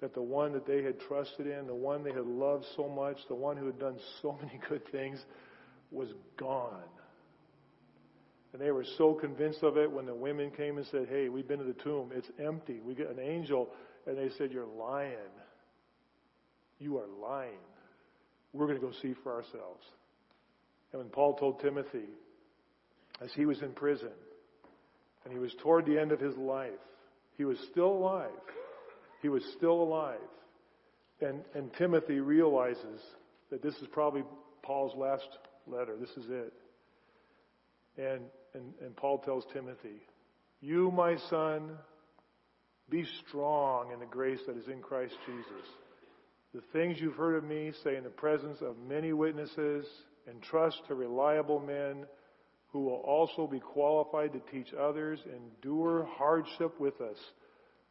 that 0.00 0.14
the 0.14 0.22
one 0.22 0.52
that 0.52 0.66
they 0.66 0.82
had 0.82 0.98
trusted 1.00 1.46
in, 1.46 1.66
the 1.66 1.74
one 1.74 2.04
they 2.04 2.12
had 2.12 2.26
loved 2.26 2.64
so 2.76 2.88
much, 2.88 3.16
the 3.28 3.34
one 3.34 3.56
who 3.56 3.66
had 3.66 3.78
done 3.78 3.98
so 4.22 4.38
many 4.42 4.60
good 4.68 4.82
things 4.92 5.18
was 5.90 6.08
gone. 6.38 6.82
And 8.52 8.60
they 8.60 8.70
were 8.72 8.84
so 8.98 9.14
convinced 9.14 9.62
of 9.62 9.76
it 9.76 9.90
when 9.90 10.06
the 10.06 10.14
women 10.14 10.50
came 10.50 10.76
and 10.76 10.86
said, 10.86 11.06
Hey, 11.08 11.28
we've 11.28 11.46
been 11.46 11.58
to 11.58 11.64
the 11.64 11.72
tomb. 11.72 12.10
It's 12.14 12.30
empty. 12.44 12.80
We 12.84 12.94
get 12.94 13.08
an 13.10 13.20
angel. 13.20 13.68
And 14.06 14.18
they 14.18 14.30
said, 14.36 14.50
You're 14.52 14.66
lying. 14.66 15.12
You 16.78 16.98
are 16.98 17.06
lying. 17.20 17.58
We're 18.52 18.66
going 18.66 18.80
to 18.80 18.86
go 18.86 18.92
see 19.02 19.14
for 19.22 19.32
ourselves. 19.32 19.84
And 20.92 21.00
when 21.00 21.10
Paul 21.10 21.36
told 21.36 21.60
Timothy, 21.60 22.08
as 23.22 23.30
he 23.36 23.44
was 23.44 23.60
in 23.62 23.72
prison, 23.72 24.10
and 25.24 25.32
he 25.32 25.38
was 25.38 25.54
toward 25.62 25.86
the 25.86 25.98
end 25.98 26.12
of 26.12 26.20
his 26.20 26.36
life. 26.36 26.70
He 27.36 27.44
was 27.44 27.58
still 27.70 27.92
alive. 27.92 28.30
He 29.22 29.28
was 29.28 29.42
still 29.56 29.82
alive. 29.82 30.18
And, 31.20 31.42
and 31.54 31.72
Timothy 31.74 32.20
realizes 32.20 33.00
that 33.50 33.62
this 33.62 33.74
is 33.76 33.88
probably 33.92 34.22
Paul's 34.62 34.96
last 34.96 35.28
letter. 35.66 35.96
This 35.98 36.10
is 36.10 36.30
it. 36.30 36.52
And, 37.98 38.22
and, 38.54 38.72
and 38.84 38.96
Paul 38.96 39.18
tells 39.18 39.44
Timothy, 39.52 40.02
You, 40.60 40.90
my 40.90 41.16
son, 41.28 41.70
Be 42.88 43.04
strong 43.26 43.92
in 43.92 44.00
the 44.00 44.06
grace 44.06 44.40
that 44.46 44.56
is 44.56 44.68
in 44.68 44.80
Christ 44.80 45.14
Jesus. 45.26 45.66
The 46.54 46.62
things 46.72 46.98
you've 47.00 47.14
heard 47.14 47.36
of 47.36 47.44
me 47.44 47.72
say 47.84 47.96
in 47.96 48.04
the 48.04 48.10
presence 48.10 48.58
of 48.60 48.76
many 48.88 49.12
witnesses, 49.12 49.86
and 50.26 50.42
trust 50.42 50.80
to 50.88 50.94
reliable 50.94 51.60
men 51.60 52.06
who 52.72 52.84
will 52.84 53.02
also 53.04 53.46
be 53.46 53.58
qualified 53.58 54.32
to 54.32 54.40
teach 54.52 54.72
others, 54.74 55.18
endure 55.36 56.08
hardship 56.16 56.78
with 56.78 57.00
us 57.00 57.16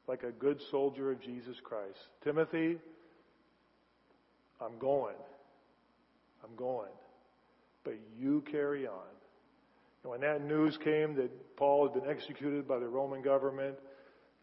like 0.07 0.23
a 0.23 0.31
good 0.31 0.59
soldier 0.71 1.11
of 1.11 1.21
Jesus 1.21 1.57
Christ. 1.63 1.99
Timothy, 2.23 2.77
I'm 4.61 4.77
going. 4.79 5.15
I'm 6.43 6.55
going. 6.55 6.91
But 7.83 7.95
you 8.17 8.43
carry 8.49 8.87
on. 8.87 9.18
When 10.03 10.21
that 10.21 10.43
news 10.43 10.77
came 10.77 11.15
that 11.15 11.57
Paul 11.57 11.89
had 11.89 12.01
been 12.01 12.09
executed 12.09 12.67
by 12.67 12.79
the 12.79 12.87
Roman 12.87 13.21
government, 13.21 13.75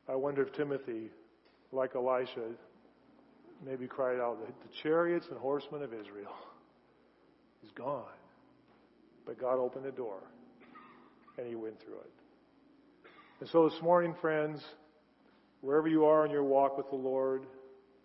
I 0.09 0.15
wonder 0.15 0.43
if 0.43 0.53
Timothy, 0.53 1.11
like 1.73 1.95
Elisha, 1.95 2.51
maybe 3.65 3.87
cried 3.87 4.21
out, 4.21 4.39
The 4.47 4.69
chariots 4.83 5.27
and 5.31 5.39
horsemen 5.39 5.83
of 5.83 5.93
Israel 5.95 6.35
is 7.65 7.71
gone. 7.73 8.05
But 9.25 9.41
God 9.41 9.59
opened 9.59 9.87
the 9.87 9.91
door, 9.91 10.23
and 11.39 11.47
he 11.47 11.55
went 11.55 11.81
through 11.83 11.99
it. 11.99 12.13
And 13.41 13.49
so 13.49 13.69
this 13.69 13.83
morning, 13.83 14.15
friends, 14.21 14.63
wherever 15.63 15.89
you 15.89 16.05
are 16.05 16.25
in 16.25 16.31
your 16.31 16.45
walk 16.45 16.77
with 16.77 16.89
the 16.91 16.97
Lord, 16.97 17.45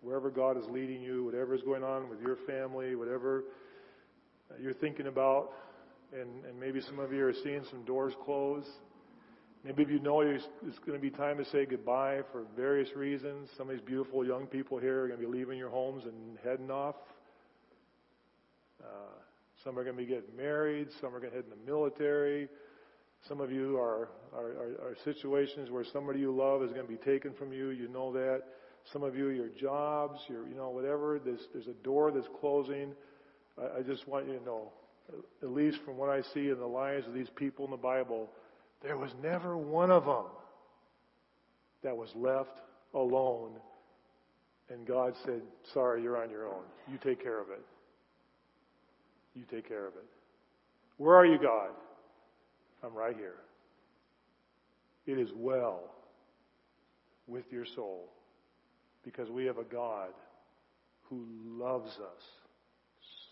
wherever 0.00 0.30
God 0.30 0.56
is 0.56 0.64
leading 0.68 1.00
you, 1.00 1.24
whatever 1.24 1.54
is 1.54 1.62
going 1.62 1.84
on 1.84 2.08
with 2.08 2.20
your 2.20 2.36
family, 2.46 2.96
whatever 2.96 3.44
you're 4.60 4.74
thinking 4.74 5.06
about, 5.06 5.52
and, 6.12 6.44
and 6.44 6.60
maybe 6.60 6.80
some 6.80 6.98
of 6.98 7.12
you 7.12 7.24
are 7.26 7.34
seeing 7.42 7.64
some 7.70 7.84
doors 7.84 8.12
close. 8.24 8.64
Maybe 9.64 9.84
you 9.84 10.00
know 10.00 10.20
it's 10.20 10.44
going 10.84 10.98
to 10.98 10.98
be 10.98 11.10
time 11.10 11.38
to 11.38 11.44
say 11.46 11.64
goodbye 11.64 12.22
for 12.32 12.44
various 12.56 12.94
reasons. 12.96 13.48
Some 13.56 13.70
of 13.70 13.76
these 13.76 13.84
beautiful 13.84 14.26
young 14.26 14.46
people 14.46 14.78
here 14.78 15.04
are 15.04 15.08
going 15.08 15.20
to 15.20 15.26
be 15.26 15.32
leaving 15.32 15.56
your 15.56 15.70
homes 15.70 16.04
and 16.04 16.36
heading 16.42 16.70
off. 16.70 16.96
Uh, 18.82 18.86
some 19.62 19.78
are 19.78 19.84
going 19.84 19.96
to 19.96 20.02
be 20.02 20.08
getting 20.08 20.36
married. 20.36 20.88
Some 21.00 21.14
are 21.14 21.20
going 21.20 21.30
to 21.30 21.36
head 21.36 21.44
in 21.44 21.50
the 21.50 21.70
military. 21.70 22.48
Some 23.28 23.40
of 23.40 23.52
you 23.52 23.78
are, 23.78 24.08
are, 24.34 24.48
are, 24.48 24.72
are 24.82 24.96
situations 25.04 25.70
where 25.70 25.84
somebody 25.92 26.18
you 26.18 26.34
love 26.34 26.64
is 26.64 26.72
going 26.72 26.86
to 26.86 26.92
be 26.92 26.98
taken 26.98 27.32
from 27.32 27.52
you. 27.52 27.70
You 27.70 27.86
know 27.88 28.12
that. 28.12 28.42
Some 28.92 29.04
of 29.04 29.14
you, 29.14 29.28
your 29.28 29.48
jobs, 29.48 30.18
your, 30.28 30.48
you 30.48 30.56
know, 30.56 30.70
whatever. 30.70 31.20
There's, 31.24 31.46
there's 31.52 31.68
a 31.68 31.84
door 31.84 32.10
that's 32.10 32.26
closing. 32.40 32.94
I, 33.56 33.78
I 33.78 33.82
just 33.82 34.08
want 34.08 34.26
you 34.26 34.36
to 34.36 34.44
know, 34.44 34.72
at 35.42 35.50
least 35.50 35.78
from 35.84 35.96
what 35.96 36.08
I 36.08 36.22
see 36.34 36.48
in 36.48 36.58
the 36.58 36.66
lives 36.66 37.06
of 37.06 37.14
these 37.14 37.30
people 37.36 37.64
in 37.64 37.70
the 37.70 37.76
Bible, 37.76 38.30
there 38.82 38.96
was 38.96 39.10
never 39.22 39.56
one 39.56 39.90
of 39.90 40.04
them 40.04 40.24
that 41.82 41.96
was 41.96 42.08
left 42.14 42.60
alone. 42.94 43.52
And 44.70 44.86
God 44.86 45.14
said, 45.24 45.42
Sorry, 45.74 46.02
you're 46.02 46.22
on 46.22 46.30
your 46.30 46.46
own. 46.46 46.62
You 46.90 46.98
take 47.02 47.22
care 47.22 47.40
of 47.40 47.50
it. 47.50 47.64
You 49.34 49.44
take 49.50 49.68
care 49.68 49.86
of 49.86 49.94
it. 49.94 50.06
Where 50.98 51.16
are 51.16 51.26
you, 51.26 51.38
God? 51.38 51.70
I'm 52.84 52.94
right 52.94 53.16
here. 53.16 53.36
It 55.06 55.18
is 55.18 55.30
well 55.34 55.80
with 57.26 57.44
your 57.50 57.64
soul 57.64 58.08
because 59.04 59.30
we 59.30 59.44
have 59.46 59.58
a 59.58 59.64
God 59.64 60.10
who 61.08 61.24
loves 61.44 61.90
us 61.90 62.22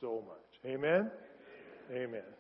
so 0.01 0.25
much. 0.27 0.73
Amen? 0.73 1.11
Amen. 1.91 2.40